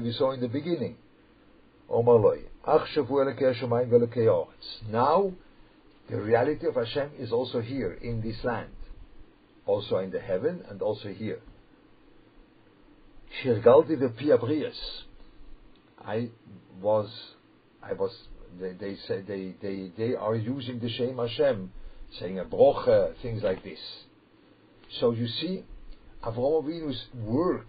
we 0.00 0.12
saw 0.12 0.30
in 0.32 0.40
the 0.40 0.48
beginning. 0.48 0.96
Now, 4.90 5.32
the 6.08 6.20
reality 6.20 6.66
of 6.68 6.74
Hashem 6.76 7.10
is 7.18 7.32
also 7.32 7.60
here 7.60 7.98
in 8.00 8.20
this 8.20 8.36
land, 8.44 8.70
also 9.66 9.98
in 9.98 10.10
the 10.12 10.20
heaven, 10.20 10.64
and 10.70 10.80
also 10.80 11.08
here. 11.08 11.40
I 16.04 16.30
was, 16.80 17.10
I 17.82 17.94
was. 17.94 18.12
They, 18.60 18.72
they 18.74 18.96
say 19.08 19.22
they, 19.22 19.54
they, 19.60 19.90
they 19.98 20.14
are 20.14 20.36
using 20.36 20.78
the 20.78 20.88
shame 20.88 21.18
Hashem, 21.18 21.72
saying 22.20 22.38
a 22.38 22.44
broche, 22.44 23.16
things 23.22 23.42
like 23.42 23.64
this. 23.64 23.80
So 25.00 25.12
you 25.12 25.26
see, 25.26 25.64
Avraham 26.22 26.64
Avinu's 26.64 27.04
work 27.14 27.66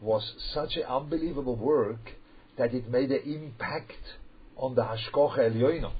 was 0.00 0.34
such 0.52 0.76
an 0.76 0.84
unbelievable 0.84 1.56
work 1.56 2.12
that 2.56 2.74
it 2.74 2.88
made 2.88 3.10
an 3.10 3.22
impact 3.24 3.92
on 4.56 4.74
the 4.74 4.82
Hashkocha 4.82 5.38
Elyoino. 5.38 5.92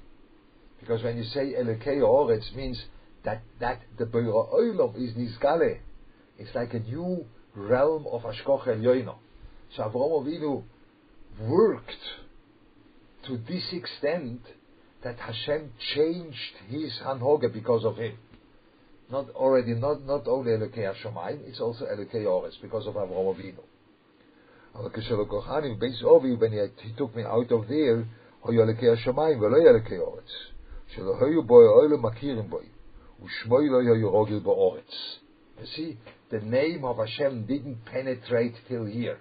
Because 0.81 1.03
when 1.03 1.17
you 1.17 1.25
say 1.25 1.55
Elokei 1.59 2.01
Oretz 2.01 2.55
means 2.55 2.81
that, 3.25 3.43
that 3.61 3.81
the 3.99 4.05
Beira 4.07 4.53
Oilom 4.55 4.97
is 4.97 5.15
Nizgale. 5.15 5.79
It's 6.39 6.55
like 6.55 6.75
a 6.75 6.81
new 6.81 7.27
realm 7.55 8.07
of 8.11 8.23
Hashkocha 8.23 8.69
Elyoino. 8.69 9.17
So 9.77 9.83
Avraham 9.83 10.25
Avinu 10.25 10.63
worked 11.41 11.93
to 13.27 13.39
this 13.49 13.65
extent 13.73 14.41
that 15.03 15.19
Hashem 15.19 15.73
changed 15.95 16.55
his 16.69 16.93
Hanhoga 17.05 17.53
because 17.53 17.85
of 17.85 17.97
him 17.97 18.19
Not 19.12 19.30
already, 19.32 19.74
not, 19.76 20.06
not 20.06 20.28
only 20.28 20.52
Elokei 20.52 20.92
Hashemayim, 20.92 21.48
it's 21.48 21.60
also 21.60 21.86
Elokei 21.86 22.26
Oretz 22.26 22.60
because 22.62 22.88
of 22.88 22.96
Avraham 22.96 23.36
Avinu. 23.36 23.64
When 26.40 26.52
he, 26.52 26.88
he 26.88 26.94
took 26.98 27.16
me 27.16 27.24
out 27.24 27.52
of 27.52 27.68
there, 27.68 28.08
היו 28.46 28.64
אלוקי 28.64 28.90
השמיים 28.90 29.42
ולא 29.42 29.58
אלוקי 29.58 29.98
אורץ, 29.98 30.30
שלא 30.88 31.16
היו 31.22 31.44
בו 31.44 31.62
אוהלו 31.62 31.98
מכירים 31.98 32.50
בו, 32.50 32.60
ושמוי 33.24 33.70
לא 33.70 33.78
היו 33.96 34.12
רוגל 34.12 34.40
באורץ. 34.40 35.20
You 35.58 35.66
see, 35.78 35.98
the 36.30 36.42
name 36.42 36.84
of 36.84 36.98
Hashem 36.98 37.46
didn't 37.46 37.86
penetrate 37.86 38.56
till 38.68 38.86
here. 38.86 39.20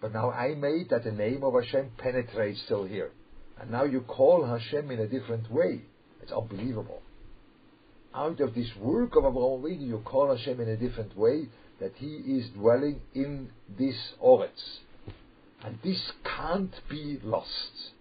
But 0.00 0.12
now 0.12 0.30
I 0.30 0.54
made 0.54 0.90
that 0.90 1.02
the 1.02 1.12
name 1.12 1.42
of 1.42 1.54
Hashem 1.54 1.92
penetrates 1.96 2.60
still 2.66 2.84
here. 2.84 3.10
And 3.58 3.70
now 3.70 3.84
you 3.84 4.02
call 4.02 4.44
Hashem 4.44 4.90
in 4.90 5.00
a 5.00 5.08
different 5.08 5.50
way. 5.50 5.80
It's 6.22 6.30
unbelievable. 6.30 7.02
Out 8.14 8.40
of 8.40 8.54
this 8.54 8.68
work 8.80 9.16
of 9.16 9.24
Abraham 9.24 9.62
Avinu, 9.62 9.86
you 9.86 10.02
call 10.04 10.34
Hashem 10.34 10.60
in 10.60 10.68
a 10.68 10.76
different 10.76 11.16
way, 11.16 11.48
that 11.80 11.92
He 11.96 12.06
is 12.06 12.48
dwelling 12.50 13.00
in 13.14 13.50
this 13.78 13.96
Oretz. 14.22 14.78
And 15.62 15.78
this 15.84 16.00
can't 16.24 16.74
be 16.88 17.18
lost. 17.22 17.92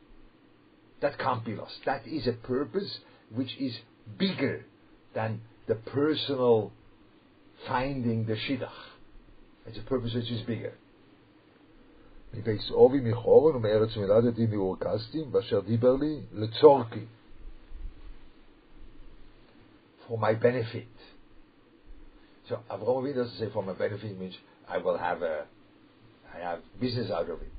That 1.01 1.17
can't 1.17 1.45
be 1.45 1.55
lost. 1.55 1.75
That 1.85 2.07
is 2.07 2.27
a 2.27 2.33
purpose 2.33 2.99
which 3.33 3.55
is 3.59 3.77
bigger 4.17 4.65
than 5.13 5.41
the 5.67 5.75
personal 5.75 6.71
finding 7.67 8.25
the 8.25 8.33
Shidduch. 8.33 8.69
It's 9.67 9.77
a 9.77 9.81
purpose 9.81 10.13
which 10.13 10.31
is 10.31 10.41
bigger. 10.41 10.73
מבייס 12.33 12.71
אובי 12.71 12.99
מחורן 13.01 13.55
ומארץ 13.55 13.97
מלדתי 13.97 14.45
מאורקסטים, 14.45 15.29
ואשר 15.31 15.59
דיבר 15.59 15.95
לי 15.95 16.21
לצורכי. 16.33 17.05
For 20.08 20.18
my 20.18 20.34
benefit. 20.34 20.86
So 22.48 22.60
Avraham 22.70 23.02
Avinu 23.02 23.14
doesn't 23.16 23.38
say 23.38 23.50
for 23.52 23.62
my 23.62 23.72
benefit 23.72 24.18
means 24.18 24.34
I 24.68 24.78
will 24.78 24.98
have 24.98 25.22
a, 25.22 25.46
I 26.34 26.40
have 26.40 26.60
business 26.80 27.10
out 27.10 27.30
of 27.30 27.40
it. 27.40 27.52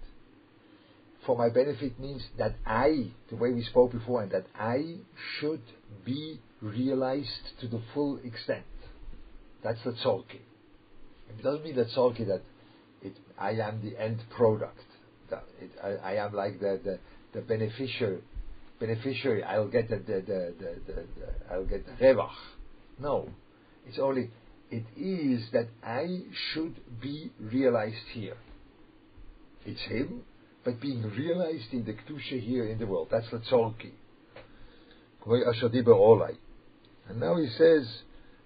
for 1.26 1.36
my 1.38 1.50
benefit 1.50 2.00
means 2.00 2.24
that 2.38 2.56
I, 2.66 3.12
the 3.30 3.36
way 3.36 3.52
we 3.52 3.64
spoke 3.64 3.91
before, 3.91 4.22
and 4.22 4.32
that 4.32 4.46
I 4.58 4.98
should 5.39 5.62
be 6.06 6.39
realized 6.62 7.60
to 7.62 7.68
the 7.68 7.82
full 7.93 8.20
extent. 8.24 8.66
That's 9.64 9.84
the 9.84 9.91
tzolki. 9.91 10.41
It 11.30 11.43
doesn't 11.43 11.64
mean 11.64 11.76
that 11.78 11.88
tzolki 11.89 12.28
that 12.28 12.41
it, 13.02 13.18
I 13.38 13.52
am 13.52 13.82
the 13.84 14.00
end 14.02 14.24
product. 14.36 14.80
It, 15.32 15.72
I, 15.84 16.14
I, 16.14 16.26
am 16.26 16.34
like 16.34 16.60
the, 16.60 16.80
the, 16.84 17.00
the 17.34 17.41
beneficiary. 17.41 18.22
Beneficiary. 18.80 19.43
I'll 19.43 19.67
get 19.67 19.89
the, 19.89 19.97
the, 19.97 20.21
the, 20.21 20.53
the, 20.88 21.05
I'll 21.51 21.65
get 21.65 21.86
the 21.86 22.05
revach. 22.05 22.30
No, 22.99 23.30
it's 23.88 23.99
only 23.99 24.32
it 24.71 24.86
is 24.97 25.49
that 25.53 25.67
I 25.84 26.21
should 26.51 26.76
be 27.01 27.32
realized 27.39 28.07
here. 28.13 28.38
It's 29.65 29.82
him, 29.82 30.21
but 30.63 30.80
being 30.82 31.03
realized 31.03 31.71
in 31.71 31.86
the 31.86 31.93
kedusha 31.93 32.39
here 32.41 32.65
in 32.67 32.80
the 32.80 32.86
world. 32.86 33.09
That's 33.11 33.30
the 33.32 33.38
tzolki. 33.39 33.91
And 37.07 37.19
now 37.19 37.38
he 37.38 37.47
says 37.57 37.88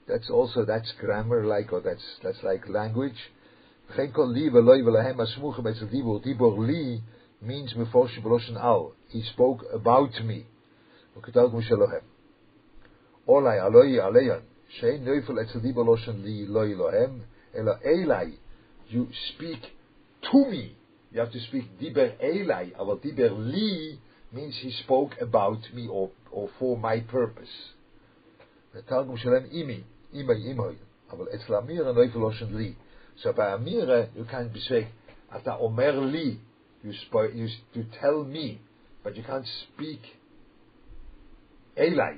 that's 0.07 0.30
also 0.30 0.65
that's 0.65 0.91
grammar 0.99 1.45
like 1.45 1.73
or 1.73 1.82
that's 1.82 2.03
that's 2.23 2.41
like 2.43 2.67
language 2.69 3.17
means 7.42 7.74
Mufoshe 7.74 8.22
Beloshan 8.22 8.58
Al. 8.62 8.94
He 9.10 9.24
spoke 9.24 9.64
about 9.74 10.12
me. 10.24 10.46
Olai 13.28 13.60
aloi 13.60 14.00
aleyon. 14.00 14.42
Shein 14.80 15.04
neufel 15.04 15.38
etzadi 15.38 15.74
Beloshan 15.74 16.24
li 16.24 16.46
loi 16.48 16.74
lohem. 16.76 17.22
Ela 17.56 17.80
elai. 17.86 18.34
You 18.90 19.08
speak 19.34 19.62
to 20.32 20.46
me. 20.50 20.76
You 21.12 21.20
have 21.22 21.32
to 21.32 21.40
speak 21.40 21.80
diber 21.80 22.18
elai. 22.22 22.76
Aval 22.76 23.00
diber 23.04 23.32
li 23.52 24.00
means 24.32 24.56
he 24.62 24.72
spoke 24.84 25.16
about 25.22 25.60
me 25.74 25.88
or, 25.88 26.12
or 26.32 26.50
for 26.60 26.78
my 26.78 27.00
purpose. 27.00 27.50
Targum 28.88 29.18
shalem 29.18 29.50
imi. 29.54 29.84
Imei 30.14 30.54
imoi. 30.54 30.76
Aval 31.12 31.28
etzlamira 31.34 31.94
neufel 31.96 32.12
Beloshan 32.14 32.54
li. 32.54 32.76
So 33.22 33.34
by 33.34 33.58
Amira, 33.58 34.08
you 34.16 34.26
can't 34.26 34.54
be 34.54 34.60
say 34.62 34.88
Ata 35.32 35.58
omer 35.60 35.94
li. 35.94 36.40
You, 36.84 36.93
sp- 36.95 37.36
you, 37.36 37.47
you 37.73 37.86
tell 37.99 38.23
me, 38.23 38.61
but 39.03 39.15
you 39.15 39.23
can't 39.23 39.45
speak 39.73 40.01
Eli, 41.77 42.15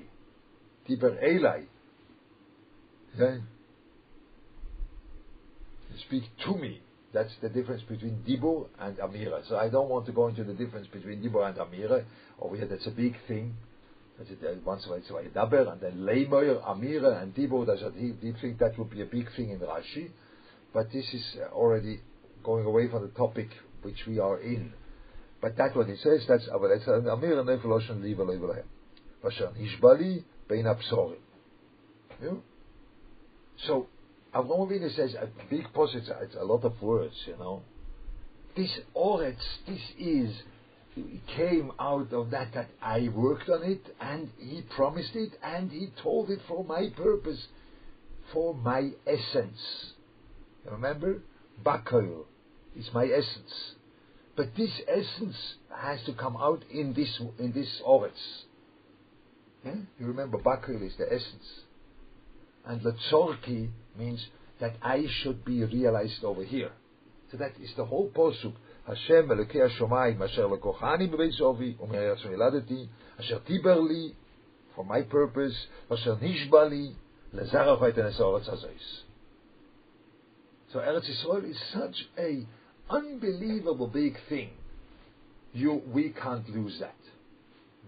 deeper 0.88 1.18
Eli. 1.24 1.64
Okay? 3.16 3.42
Speak 6.08 6.24
to 6.46 6.56
me. 6.58 6.82
That's 7.14 7.32
the 7.42 7.50
difference 7.50 7.82
between 7.84 8.24
Dibo 8.28 8.68
and 8.80 8.98
Amira. 8.98 9.48
So 9.48 9.58
I 9.58 9.70
don't 9.70 9.90
want 9.90 10.06
to 10.06 10.14
go 10.14 10.28
into 10.28 10.44
the 10.44 10.54
difference 10.54 10.88
between 10.88 11.22
Dibo 11.22 11.46
and 11.48 11.58
Amira. 11.58 12.06
Over 12.40 12.56
here, 12.56 12.68
that's 12.68 12.88
a 12.88 12.92
big 12.92 13.16
thing. 13.28 13.56
Once 14.66 14.88
it's 14.88 15.10
Daber 15.36 15.72
and 15.72 15.82
then 15.82 15.98
Leimer, 15.98 16.64
Amira, 16.64 17.22
and 17.22 17.36
Dibo, 17.36 17.66
That's 17.66 17.82
a 17.82 17.92
deep, 17.92 18.22
deep 18.22 18.40
thing. 18.40 18.56
That 18.60 18.78
would 18.78 18.90
be 18.90 19.02
a 19.02 19.06
big 19.06 19.28
thing 19.36 19.50
in 19.50 19.60
Rashi. 19.60 20.12
But 20.74 20.92
this 20.94 21.06
is 21.14 21.24
already 21.52 22.00
going 22.44 22.66
away 22.66 22.88
from 22.90 23.02
the 23.02 23.10
topic 23.10 23.50
which 23.82 24.06
we 24.08 24.20
are 24.20 24.40
in. 24.40 24.74
But 25.42 25.58
that's 25.58 25.76
what 25.76 25.88
he 25.88 25.96
says. 25.98 26.26
That's 26.28 26.48
Amira 26.48 27.44
Nefeloshan 27.44 28.02
Liva 28.02 28.20
Leivahem. 28.20 28.64
Vashan 29.24 29.54
Ishbali 29.58 30.24
Bein 30.48 30.66
Absorim. 30.66 31.18
So 33.66 33.88
Avram 34.34 34.70
Avinu 34.70 34.96
says 34.96 35.16
a 35.16 35.28
big 35.50 35.72
post. 35.74 35.96
It's, 35.96 36.10
it's 36.22 36.36
a 36.36 36.44
lot 36.44 36.64
of 36.64 36.80
words, 36.82 37.16
you 37.26 37.38
know. 37.38 37.64
This 38.56 38.72
Oretz, 38.96 39.42
this 39.68 39.82
is 39.98 40.42
came 41.36 41.72
out 41.80 42.12
of 42.12 42.32
that 42.32 42.54
that 42.54 42.70
I 42.82 43.10
worked 43.16 43.50
on 43.50 43.64
it 43.64 43.82
and 44.02 44.30
he 44.38 44.62
promised 44.76 45.16
it 45.16 45.32
and 45.42 45.72
he 45.72 45.88
told 46.04 46.30
it 46.30 46.40
for 46.48 46.66
my 46.66 46.90
purpose, 46.96 47.48
for 48.34 48.54
my 48.54 48.90
essence. 49.08 49.94
Remember? 50.70 51.22
Bakoil 51.64 52.26
is 52.78 52.90
my 52.94 53.06
essence. 53.06 53.76
But 54.36 54.56
this 54.56 54.72
essence 54.88 55.36
has 55.76 56.00
to 56.06 56.14
come 56.14 56.38
out 56.38 56.64
in 56.72 56.94
this 56.94 57.20
in 57.40 57.52
this 57.52 57.82
Oretz. 57.86 58.12
Yeah? 59.66 59.76
You 60.00 60.08
remember 60.08 60.38
Bakoil 60.38 60.86
is 60.86 60.94
the 60.98 61.06
essence. 61.06 61.48
And 62.66 62.82
Latzorki 62.82 63.70
means 63.98 64.26
that 64.60 64.76
I 64.82 65.06
should 65.22 65.44
be 65.44 65.64
realized 65.64 66.24
over 66.24 66.44
here. 66.44 66.72
So 67.32 67.38
that 67.38 67.54
is 67.62 67.72
the 67.76 67.86
whole 67.86 68.10
posuk. 68.10 68.54
Hashem 68.88 69.28
Elokei 69.28 69.70
Hashomayim 69.70 70.22
Asher 70.22 70.44
Lekochani 70.44 71.10
Bebeis 71.10 71.40
Ovi 71.40 71.78
Umer 71.78 72.16
Hashem 72.16 72.32
Iladeti 72.32 72.88
Asher 73.20 73.42
Tiber 73.48 73.76
Li 73.76 74.16
for 74.76 74.86
my 74.86 75.02
purpose 75.02 75.56
Asher 75.90 76.16
Nishba 76.16 76.70
Li 76.70 76.96
Lezarach 77.34 77.82
Et 77.90 77.96
Enes 77.96 78.20
Oretz 78.20 78.50
Hazois. 78.50 79.04
So 80.74 80.80
Eretz 80.80 81.10
Yisrael 81.10 81.50
is 81.50 81.58
such 81.74 81.96
a 82.18 82.46
unbelievable 82.91 83.87
big 83.89 84.17
thing. 84.29 84.51
You, 85.53 85.83
we 85.93 86.11
can't 86.11 86.49
lose 86.49 86.79
that. 86.81 86.95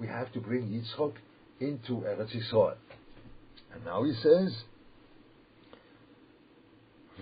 We 0.00 0.06
have 0.06 0.32
to 0.32 0.40
bring 0.40 0.68
Yitzchok 0.68 1.14
into 1.60 2.04
Eretz 2.06 2.34
Yisrael. 2.34 2.76
And 3.72 3.84
now 3.84 4.04
he 4.04 4.14
says, 4.14 4.64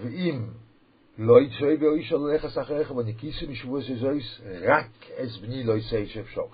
ואם 0.03 0.49
לא 1.19 1.41
יצוי 1.41 1.77
בו 1.77 1.95
איש 1.95 2.13
על 2.13 2.31
הלכס 2.31 2.59
אחריך 2.59 2.91
ונקיסי 2.91 3.47
משבוע 3.47 3.81
זזויס 3.81 4.41
רק 4.63 5.11
אז 5.17 5.37
בני 5.37 5.65
לא 5.65 5.77
יצא 5.77 6.05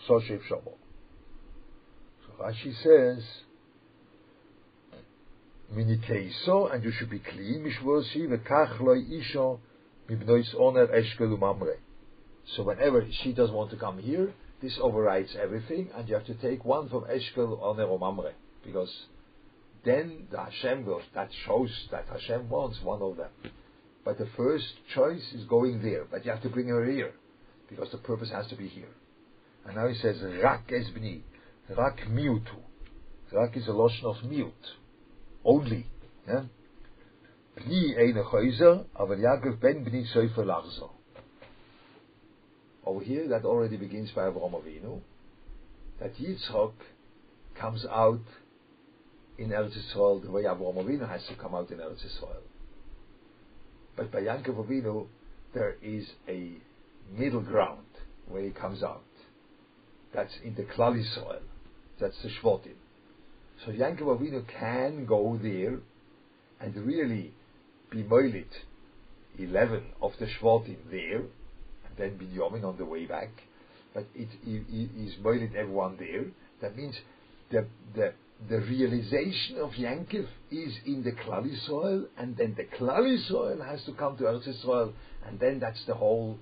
so 0.08 0.20
שב 0.20 0.42
שמו. 0.42 0.76
So 2.26 2.42
Rashi 2.42 2.72
says, 2.84 3.22
מניקייסו, 5.74 6.68
and 6.72 6.84
you 6.84 6.92
should 6.92 7.10
be 7.10 7.18
clean 7.18 7.58
משבוע 7.66 8.00
זי, 8.00 8.26
וכך 8.30 8.82
לא 8.84 8.94
אישו 8.94 9.58
so 12.55 12.63
whenever 12.63 13.05
she 13.23 13.33
doesn't 13.33 13.55
want 13.55 13.71
to 13.71 13.77
come 13.77 13.97
here, 13.97 14.33
this 14.61 14.77
overrides 14.81 15.35
everything, 15.39 15.89
and 15.95 16.07
you 16.07 16.15
have 16.15 16.25
to 16.25 16.33
take 16.35 16.63
one 16.63 16.89
from 16.89 17.03
Eshkel 17.03 17.61
Oner 17.61 17.85
Omamre, 17.85 18.31
because 18.65 18.91
then 19.83 20.27
the 20.31 20.39
Hashem 20.39 20.85
will, 20.85 21.01
that 21.13 21.29
shows 21.45 21.69
that 21.91 22.05
Hashem 22.11 22.49
wants 22.49 22.81
one 22.81 23.01
of 23.01 23.17
them. 23.17 23.29
But 24.03 24.17
the 24.17 24.27
first 24.37 24.65
choice 24.95 25.33
is 25.33 25.43
going 25.45 25.81
there, 25.81 26.05
but 26.09 26.25
you 26.25 26.31
have 26.31 26.41
to 26.43 26.49
bring 26.49 26.69
her 26.69 26.85
here, 26.85 27.11
because 27.69 27.91
the 27.91 27.97
purpose 27.97 28.31
has 28.31 28.47
to 28.47 28.55
be 28.55 28.67
here. 28.67 28.89
And 29.65 29.75
now 29.75 29.87
he 29.87 29.95
says, 29.95 30.21
Rak 30.41 30.69
Esbni, 30.69 31.21
Rak 31.77 31.99
Miutu. 32.09 32.63
Rak 33.33 33.57
is 33.57 33.67
a 33.67 33.71
loshon 33.71 34.05
of 34.05 34.23
mute, 34.23 34.53
only. 35.43 35.85
Yeah? 36.27 36.43
Bni 37.57 37.97
eine 37.97 38.23
Chäuser, 38.23 38.85
aber 38.93 39.17
Yaakov 39.17 39.59
ben 39.59 39.83
bni 39.83 40.05
soifer 40.05 40.43
lachzo. 40.43 40.91
Over 42.85 43.01
here, 43.01 43.27
that 43.29 43.45
already 43.45 43.77
begins 43.77 44.11
by 44.11 44.21
Avraham 44.21 44.53
Avinu, 44.53 45.01
that 45.99 46.15
Yitzchok 46.15 46.73
comes 47.55 47.85
out 47.85 48.21
in 49.37 49.49
Eretz 49.49 49.75
Yisrael 49.75 50.21
the 50.21 50.31
way 50.31 50.43
Avraham 50.43 50.75
Avinu 50.75 51.09
has 51.09 51.25
to 51.27 51.35
come 51.35 51.55
out 51.55 51.71
in 51.71 51.79
Eretz 51.79 52.05
Yisrael. 52.05 52.43
But 53.95 54.11
by 54.11 54.19
Yankov 54.19 54.63
Avinu, 54.63 55.07
there 55.53 55.75
is 55.81 56.07
a 56.27 56.51
middle 57.17 57.41
ground 57.41 57.87
where 58.27 58.43
he 58.43 58.51
comes 58.51 58.83
out. 58.83 59.01
That's 60.13 60.33
in 60.43 60.53
the 60.53 60.63
Klal 60.63 60.95
Yisrael. 60.95 61.41
That's 61.99 62.15
the 62.21 62.29
Shvotim. 62.29 62.75
So 63.65 63.71
Yankov 63.71 64.19
Avinu 64.19 64.45
can 64.47 65.05
go 65.05 65.39
there 65.41 65.79
and 66.59 66.75
really 66.85 67.33
be 67.91 68.03
moilit 68.03 68.51
11 69.37 69.83
of 70.01 70.11
the 70.19 70.25
Shvotim 70.25 70.77
there, 70.89 71.19
and 71.19 71.97
then 71.97 72.17
Binyamin 72.17 72.63
on 72.63 72.77
the 72.77 72.85
way 72.85 73.05
back. 73.05 73.29
But 73.93 74.05
it 74.15 74.29
is 74.45 75.13
moilit 75.21 75.55
everyone 75.55 75.97
there. 75.97 76.25
That 76.61 76.75
means 76.75 76.95
the, 77.51 77.65
the 77.95 78.13
the 78.49 78.59
realization 78.59 79.57
of 79.57 79.71
Yankov 79.71 80.27
is 80.51 80.73
in 80.85 81.03
the 81.03 81.11
Klal 81.11 81.43
Yisrael, 81.43 82.05
and 82.17 82.37
then 82.37 82.55
the 82.55 82.65
Klal 82.77 83.01
Yisrael 83.01 83.65
has 83.65 83.83
to 83.85 83.93
come 83.93 84.15
to 84.17 84.23
Eretz 84.23 84.47
Yisrael, 84.47 84.93
and 85.25 85.39
then 85.39 85.59
that's 85.59 85.83
the 85.85 85.95
whole 85.95 86.37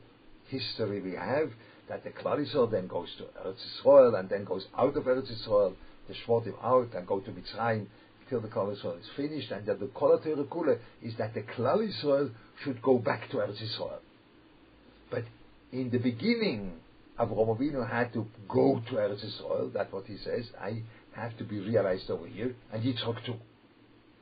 history 0.48 1.00
we 1.02 1.14
have. 1.14 1.52
That 1.88 2.04
the 2.04 2.10
Klal 2.10 2.40
Yisrael 2.40 2.70
then 2.70 2.88
goes 2.88 3.08
to 3.18 3.24
Eretz 3.24 3.62
Yisrael, 3.82 4.20
and 4.20 4.30
then 4.30 4.44
goes 4.44 4.66
out 4.78 4.98
of 4.98 5.06
Eretz 5.06 5.32
Yisrael, 5.32 5.76
the 6.10 6.14
Shvotim 6.14 6.54
out, 6.62 6.94
and 6.94 7.08
go 7.08 7.22
to 7.22 7.32
Mitzrayim 7.32 7.88
till 8.30 8.42
the 8.42 8.48
Klal 8.48 8.76
Yisrael 8.76 9.00
is 9.00 9.06
finished, 9.16 9.52
and 9.52 9.66
that 9.66 9.80
the 9.80 9.88
Kolatere 9.88 10.50
Kule 10.52 10.78
is 11.02 11.16
that 11.18 11.34
the 11.34 11.42
Klal 11.42 11.88
Yisrael 11.88 12.32
should 12.64 12.82
go 12.82 12.98
back 12.98 13.30
to 13.32 13.38
Eretz 13.38 13.62
Yisrael. 13.62 14.00
But 15.12 15.24
in 15.72 15.90
the 15.90 16.00
beginning, 16.00 16.74
Avraham 17.20 17.58
Avinu 17.58 17.90
had 17.90 18.14
to 18.14 18.26
go 18.48 18.82
to 18.90 18.96
Eretz 18.96 19.26
Yisrael. 19.26 19.74
That's 19.74 19.92
what 19.92 20.06
he 20.06 20.18
says. 20.18 20.46
I 20.60 20.82
have 21.16 21.38
to 21.38 21.44
be 21.44 21.60
realized 21.60 22.10
over 22.10 22.28
here, 22.28 22.56
and 22.74 22.84
Yitzchak 22.84 23.26
too. 23.26 23.36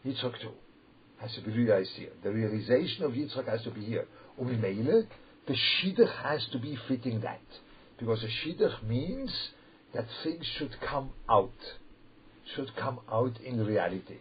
Yitzchak 0.05 0.39
too 0.41 0.51
has 1.23 1.33
to 1.35 1.41
be 1.41 1.51
realized 1.51 1.91
here. 1.95 2.09
The 2.21 2.31
realization 2.31 3.03
of 3.03 3.13
Yitzchak 3.13 3.47
has 3.47 3.63
to 3.63 3.71
be 3.71 3.81
here. 3.85 4.05
Umimele, 4.39 5.07
the 5.47 5.53
shidduch 5.53 6.13
has 6.23 6.45
to 6.51 6.59
be 6.59 6.77
fitting 6.87 7.21
that. 7.21 7.41
Because 7.97 8.23
a 8.23 8.27
shidduch 8.27 8.83
means 8.83 9.31
that 9.93 10.05
things 10.23 10.45
should 10.57 10.75
come 10.81 11.11
out, 11.29 11.51
should 12.55 12.75
come 12.75 12.99
out 13.11 13.39
in 13.41 13.65
reality. 13.65 14.17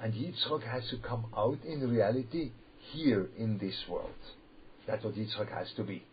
And 0.00 0.14
Yitzchak 0.14 0.62
has 0.62 0.88
to 0.90 0.96
come 0.98 1.26
out 1.36 1.58
in 1.64 1.88
reality 1.88 2.52
here 2.92 3.28
in 3.36 3.58
this 3.58 3.74
world. 3.88 4.10
That's 4.86 5.04
what 5.04 5.14
Yitzchak 5.14 5.52
has 5.52 5.70
to 5.76 5.84
be. 5.84 6.04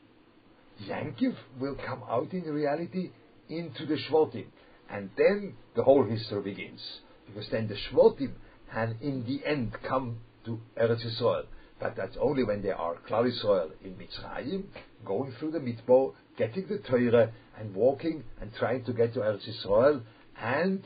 Yankiv 0.84 1.36
will 1.59 1.76
come 1.76 2.03
out 2.09 2.34
in 2.34 2.43
reality 2.43 3.11
into 3.49 3.86
the 3.86 3.95
Shvotim. 3.95 4.45
And 4.89 5.09
then 5.18 5.53
the 5.76 5.84
whole 5.84 6.03
history 6.03 6.41
begins. 6.41 6.82
Because 7.26 7.49
then 7.49 7.68
the 7.68 7.76
Shvotim 7.76 8.34
and 8.74 9.01
in 9.01 9.26
the 9.26 9.45
end 9.45 9.76
come 9.88 10.18
to 10.45 10.59
Eretz 10.80 11.05
Yisrael. 11.05 11.45
But 11.80 11.95
that's 11.95 12.18
only 12.20 12.43
when 12.43 12.61
they 12.61 12.72
are 12.72 12.95
Klal 13.07 13.32
Yisrael 13.32 13.72
in 13.84 13.95
Mitzrayim, 13.95 14.63
going 15.05 15.34
through 15.39 15.51
the 15.51 15.59
Midbar, 15.59 16.13
getting 16.38 16.68
the 16.68 16.80
Torah, 16.80 17.32
and 17.59 17.76
walking 17.76 18.24
and 18.41 18.51
trying 18.55 18.84
to 18.86 18.93
get 18.93 19.13
to 19.13 19.20
Eretz 19.20 19.47
Yisrael. 19.47 20.01
And 20.41 20.84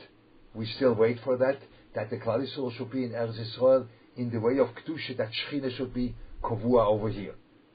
we 0.54 0.66
still 0.66 0.94
wait 0.94 1.18
for 1.24 1.36
that, 1.38 1.58
that 1.94 2.10
the 2.10 2.16
Klal 2.16 2.46
Yisrael 2.46 2.76
should 2.76 2.90
be 2.90 3.04
in 3.04 3.10
Eretz 3.10 3.38
Yisrael 3.38 3.86
in 4.16 4.30
the 4.30 4.40
way 4.40 4.58
of 4.58 4.68
Kedusha, 4.68 5.16
that 5.16 5.30
Shechina 5.30 5.76
should 5.76 5.94
be 5.94 6.14
Kovua 6.42 6.86
over 6.86 7.08
here. 7.08 7.34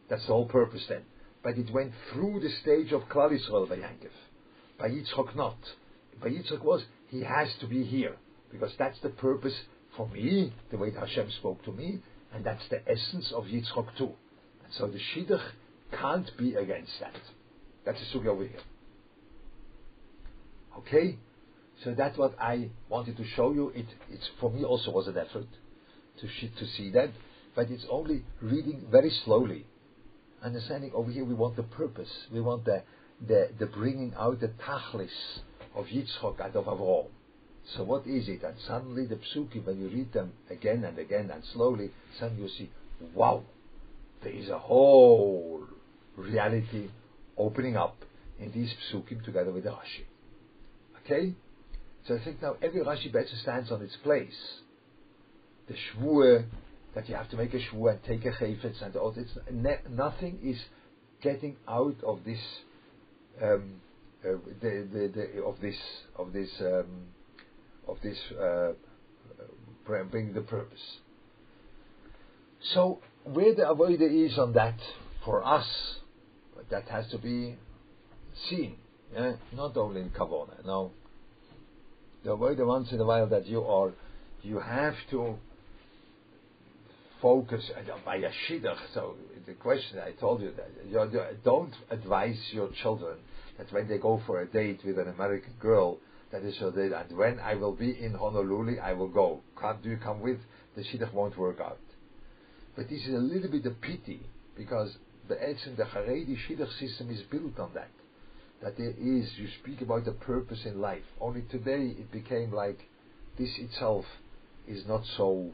That's 0.10 0.22
the 0.22 0.34
whole 0.34 0.48
purpose 0.48 0.86
then. 0.88 1.04
But 1.44 1.58
it 1.58 1.72
went 1.72 1.94
through 2.12 2.40
the 2.40 2.50
stage 2.62 2.92
of 2.92 3.04
Klal 3.10 3.32
Yisrael 3.32 3.68
by 3.68 3.78
Yankov. 3.78 4.12
By 4.80 4.90
Yitzchok 4.90 5.36
not. 5.36 5.58
By 6.22 6.30
Yitzchok 6.30 6.64
was, 6.64 6.84
he 7.08 7.22
has 7.22 7.50
to 7.62 7.68
be 7.68 7.84
here. 7.84 8.16
Because 8.52 8.72
that's 8.78 9.00
the 9.00 9.10
purpose 9.10 9.56
for 9.96 10.08
me, 10.10 10.54
the 10.72 10.78
way 10.78 10.92
Hashem 10.92 11.32
spoke 11.32 11.64
to 11.66 11.72
me, 11.72 12.00
and 12.34 12.46
that's 12.46 12.68
the 12.70 12.82
essence 12.90 13.32
of 13.36 13.46
Yitzchok 13.46 13.98
too. 13.98 14.12
And 14.64 14.74
so 14.78 14.88
the 14.88 15.00
Shidduch 15.00 15.44
can't 15.92 16.30
be 16.38 16.54
against 16.56 16.92
that. 17.00 17.16
That's 17.86 18.00
the 18.00 18.20
sugi 18.20 18.28
over 18.28 18.44
here. 18.44 18.60
Okay? 20.80 21.18
So 21.84 21.94
that's 21.94 22.18
what 22.18 22.40
I 22.40 22.70
wanted 22.90 23.18
to 23.18 23.26
show 23.36 23.54
you. 23.54 23.70
It 23.70 23.86
it's 24.10 24.28
for 24.40 24.52
me 24.52 24.64
also 24.64 24.92
was 24.92 25.08
an 25.08 25.18
effort 25.18 25.48
to 26.20 26.28
to 26.28 26.66
see 26.78 26.90
that, 26.92 27.12
but 27.56 27.70
it's 27.70 27.86
only 27.90 28.24
reading 28.42 28.88
very 28.92 29.12
slowly, 29.26 29.66
understanding 30.44 30.92
over 30.94 31.12
here 31.12 31.26
we 31.26 31.34
want 31.34 31.56
the 31.56 31.64
purpose, 31.64 32.10
we 32.32 32.42
want 32.42 32.66
the 32.66 32.84
the, 33.26 33.50
the 33.60 33.66
bringing 33.66 34.14
out 34.18 34.40
the 34.40 34.48
tachlis 34.48 35.10
of 35.76 35.86
Yitzchok 35.86 36.40
out 36.40 36.56
of 36.56 36.66
Avraham. 36.66 37.08
So 37.76 37.84
what 37.84 38.08
is 38.08 38.28
it? 38.30 38.44
And 38.44 38.56
suddenly 38.66 39.06
the 39.06 39.16
psukim, 39.16 39.66
when 39.66 39.80
you 39.80 39.90
read 39.90 40.14
them 40.14 40.34
again 40.50 40.84
and 40.84 40.98
again 40.98 41.30
and 41.34 41.44
slowly, 41.54 41.92
suddenly 42.20 42.44
you 42.44 42.50
see, 42.50 42.70
wow, 43.14 43.44
there 44.24 44.32
is 44.32 44.50
a 44.50 44.58
whole 44.58 45.64
reality 46.16 46.90
opening 47.38 47.76
up 47.76 47.98
in 48.40 48.52
these 48.52 48.74
psukim 48.90 49.24
together 49.26 49.52
with 49.52 49.64
the 49.66 49.72
Rashi. 49.72 50.06
Okay? 51.06 51.34
So 52.08 52.16
I 52.16 52.24
think 52.24 52.42
now 52.42 52.56
every 52.62 52.82
Rashi 52.82 53.12
better 53.12 53.36
stands 53.42 53.72
on 53.72 53.82
its 53.82 53.96
place. 53.98 54.38
The 55.68 55.74
shvur, 55.74 56.46
that 56.96 57.10
you 57.10 57.16
have 57.16 57.30
to 57.32 57.36
make 57.36 57.54
a 57.54 57.60
shvur 57.60 57.92
and 57.92 58.04
take 58.04 58.26
a 58.26 58.32
chayfetz 58.32 58.82
and 58.82 58.96
all 58.96 59.12
this, 59.12 59.30
nothing 59.90 60.40
is 60.42 60.58
getting 61.22 61.58
out 61.68 61.98
of 62.06 62.24
this, 62.24 62.40
um, 63.44 63.82
uh, 64.26 64.38
the, 64.62 64.88
the, 64.92 65.12
the, 65.14 65.44
of 65.44 65.60
this, 65.60 65.76
of 66.16 66.32
this, 66.32 66.50
um, 66.62 67.08
of 67.88 67.98
this 68.02 68.18
uh, 68.40 68.72
bring 69.86 70.34
the 70.34 70.42
purpose. 70.42 70.98
So 72.74 73.02
where 73.26 73.54
the 73.54 73.64
avoider 73.64 74.26
is 74.26 74.38
on 74.38 74.54
that 74.54 74.80
for 75.26 75.46
us, 75.46 75.68
that 76.70 76.88
has 76.88 77.08
to 77.10 77.18
be 77.18 77.58
seen, 78.50 78.78
yeah? 79.14 79.34
not 79.54 79.76
only 79.78 80.02
in 80.02 80.10
kavona. 80.10 80.66
No, 80.66 80.92
the 82.28 82.36
avoider 82.36 82.68
once 82.68 82.92
in 82.92 83.00
a 83.00 83.06
while 83.06 83.28
that 83.28 83.48
you 83.48 83.64
are, 83.64 83.94
you 84.44 84.60
have 84.60 84.96
to 85.10 85.36
focus 87.22 87.64
uh, 87.74 87.98
by 88.04 88.18
a 88.18 88.30
shidduch. 88.46 88.78
So 88.94 89.16
the 89.46 89.54
question 89.54 89.98
I 90.00 90.12
told 90.12 90.42
you 90.42 90.52
that 90.58 90.70
you 90.90 91.22
don't 91.46 91.74
advise 91.90 92.38
your 92.52 92.70
children 92.84 93.16
that 93.58 93.72
when 93.72 93.88
they 93.88 93.98
go 93.98 94.22
for 94.28 94.42
a 94.42 94.46
date 94.46 94.82
with 94.86 95.00
an 95.00 95.08
American 95.08 95.54
girl 95.62 96.00
that 96.34 96.44
is 96.44 96.60
your 96.60 96.72
date. 96.74 96.92
And 96.92 97.18
when 97.18 97.40
I 97.40 97.56
will 97.56 97.74
be 97.74 97.92
in 97.98 98.14
Honolulu, 98.14 98.78
I 98.78 98.92
will 98.92 99.08
go. 99.08 99.40
Can't 99.60 99.82
do 99.82 99.90
you 99.90 99.98
come 99.98 100.20
with? 100.20 100.40
The 100.76 100.84
shidduch 100.84 101.14
won't 101.14 101.38
work 101.38 101.62
out. 101.62 101.80
But 102.76 102.90
this 102.90 103.04
is 103.04 103.14
a 103.14 103.20
little 103.20 103.50
bit 103.50 103.66
a 103.66 103.72
pity 103.72 104.20
because 104.58 104.98
the 105.30 105.36
the 105.78 105.84
Haredi 105.84 106.36
shidduch 106.46 106.78
system 106.78 107.10
is 107.10 107.22
built 107.32 107.58
on 107.58 107.72
that. 107.76 107.88
That 108.64 108.78
there 108.78 108.90
is, 109.00 109.30
you 109.38 109.48
speak 109.62 109.82
about 109.82 110.06
the 110.06 110.14
purpose 110.14 110.66
in 110.66 110.82
life. 110.82 111.04
Only 111.22 111.44
today 111.44 111.96
it 111.98 112.12
became 112.12 112.52
like 112.52 112.80
this 113.38 113.52
itself 113.60 114.06
is 114.68 114.86
not 114.88 115.04
so 115.16 115.54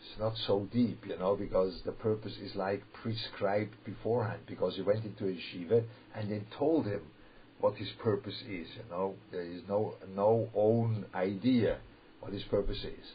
it's 0.00 0.18
not 0.18 0.36
so 0.46 0.68
deep, 0.72 1.04
you 1.06 1.16
know, 1.16 1.36
because 1.36 1.80
the 1.84 1.92
purpose 1.92 2.36
is 2.42 2.56
like 2.56 2.82
prescribed 2.92 3.72
beforehand, 3.84 4.40
because 4.48 4.74
he 4.74 4.82
went 4.82 5.04
into 5.04 5.26
a 5.26 5.28
yeshiva 5.28 5.84
and 6.16 6.30
then 6.30 6.44
told 6.58 6.86
him 6.86 7.02
what 7.60 7.76
his 7.76 7.88
purpose 8.02 8.34
is. 8.42 8.66
You 8.76 8.82
know, 8.90 9.14
there 9.30 9.42
is 9.42 9.62
no 9.68 9.94
no 10.14 10.48
own 10.54 11.06
idea 11.14 11.78
what 12.18 12.32
his 12.32 12.42
purpose 12.44 12.78
is, 12.78 13.06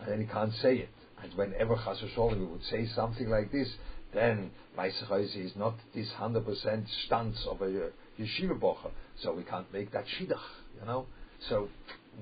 and 0.00 0.12
then 0.12 0.20
he 0.20 0.26
can't 0.26 0.54
say 0.54 0.76
it. 0.76 0.88
And 1.20 1.34
whenever 1.34 1.74
Chas 1.74 2.00
we 2.16 2.44
would 2.44 2.64
say 2.70 2.86
something 2.94 3.28
like 3.28 3.50
this, 3.50 3.68
then 4.14 4.52
Meiserheise 4.78 5.36
is 5.36 5.56
not 5.56 5.74
this 5.92 6.08
hundred 6.12 6.46
percent 6.46 6.86
stance 7.06 7.44
of 7.50 7.60
a 7.62 7.90
yeshiva 8.18 8.58
bocher, 8.58 8.90
so 9.20 9.32
we 9.32 9.42
can't 9.42 9.72
make 9.72 9.92
that 9.92 10.04
shidduch. 10.06 10.38
You 10.80 10.86
know, 10.86 11.06
so 11.48 11.68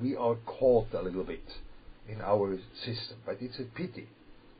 we 0.00 0.16
are 0.16 0.36
caught 0.46 0.92
a 0.94 1.02
little 1.02 1.24
bit 1.24 1.44
in 2.08 2.20
our 2.20 2.56
system, 2.84 3.16
but 3.24 3.36
it's 3.40 3.58
a 3.58 3.64
pity 3.64 4.08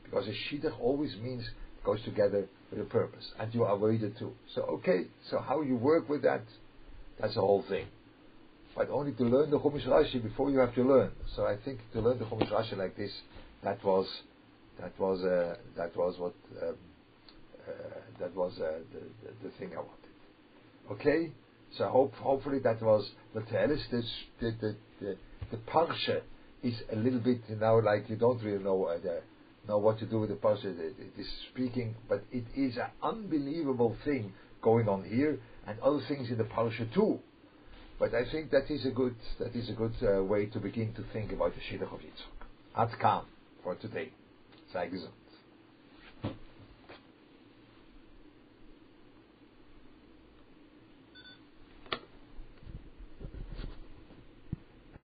because 0.05 0.26
a 0.28 0.32
shidduch 0.32 0.78
always 0.80 1.16
means 1.16 1.49
goes 1.84 2.03
together 2.03 2.49
with 2.70 2.80
a 2.80 2.84
purpose, 2.84 3.30
and 3.39 3.55
you 3.55 3.64
avoid 3.64 4.03
it 4.03 4.18
too. 4.18 4.32
So 4.55 4.62
okay, 4.62 5.07
so 5.30 5.39
how 5.39 5.62
you 5.62 5.76
work 5.76 6.09
with 6.09 6.22
that? 6.22 6.43
That's 7.20 7.34
the 7.34 7.41
whole 7.41 7.64
thing. 7.68 7.87
But 8.76 8.91
only 8.91 9.12
to 9.12 9.22
learn 9.22 9.51
the 9.51 9.59
Chumash 9.59 9.87
Rashi 9.87 10.22
before 10.22 10.51
you 10.51 10.59
have 10.59 10.74
to 10.74 10.82
learn. 10.82 11.12
So 11.34 11.47
I 11.47 11.57
think 11.64 11.78
to 11.95 12.01
learn 12.01 12.18
the 12.18 12.26
Chumash 12.26 12.53
Rashi 12.53 12.76
like 12.76 12.97
this, 12.97 13.12
that 13.62 13.82
was 13.82 14.07
that 14.80 14.93
was 14.99 15.22
uh, 15.24 15.57
that 15.76 15.97
was 15.97 16.18
what 16.18 16.34
um, 16.62 16.74
uh, 17.66 17.72
that 18.20 18.34
was 18.34 18.53
uh, 18.61 18.78
the, 18.93 19.01
the, 19.26 19.49
the, 19.49 19.51
thing 19.59 19.70
I 19.72 19.78
wanted. 19.78 20.06
Okay, 20.91 21.32
so 21.76 21.89
hope 21.89 22.14
hopefully 22.14 22.61
that 22.61 22.80
was 22.80 23.11
the 23.34 23.41
tachlis. 23.41 23.82
The 23.91 24.53
the 24.61 24.76
the, 25.01 25.16
the 25.51 25.57
parsha 25.57 26.20
is 26.62 26.74
a 26.93 26.97
little 26.97 27.18
bit 27.18 27.41
now 27.61 27.80
like 27.80 28.09
you 28.09 28.16
don't 28.16 28.43
really 28.43 28.62
know 28.62 28.84
uh, 28.84 28.99
the, 28.99 29.20
know 29.66 29.78
what 29.78 29.99
to 29.99 30.07
do 30.07 30.20
with 30.20 30.30
the 30.30 30.37
parsha. 30.37 30.66
It, 30.66 30.95
it 30.99 31.20
is 31.20 31.26
speaking, 31.51 31.97
but 32.09 32.24
it 32.30 32.45
is 32.55 32.76
an 32.76 32.91
unbelievable 33.03 33.97
thing 34.05 34.32
going 34.62 34.89
on 34.89 35.05
here 35.05 35.39
and 35.66 35.78
other 35.80 36.01
things 36.09 36.30
in 36.30 36.39
the 36.39 36.45
parasha 36.45 36.87
too. 36.95 37.18
But 37.99 38.14
I 38.14 38.30
think 38.30 38.51
that 38.51 38.70
is 38.70 38.84
a 38.87 38.91
good 38.91 39.16
that 39.39 39.57
is 39.57 39.68
a 39.68 39.72
good 39.72 39.95
uh, 40.03 40.22
way 40.22 40.47
to 40.47 40.61
begin 40.61 40.93
to 40.95 41.05
think 41.12 41.32
about 41.32 41.53
the 41.55 41.61
shidduch 41.61 41.93
of 41.93 42.01
Yitzchak. 42.01 42.47
At 42.76 42.99
kam 43.01 43.24
for 43.64 43.74
today. 43.74 44.12
Gesund. 44.74 45.09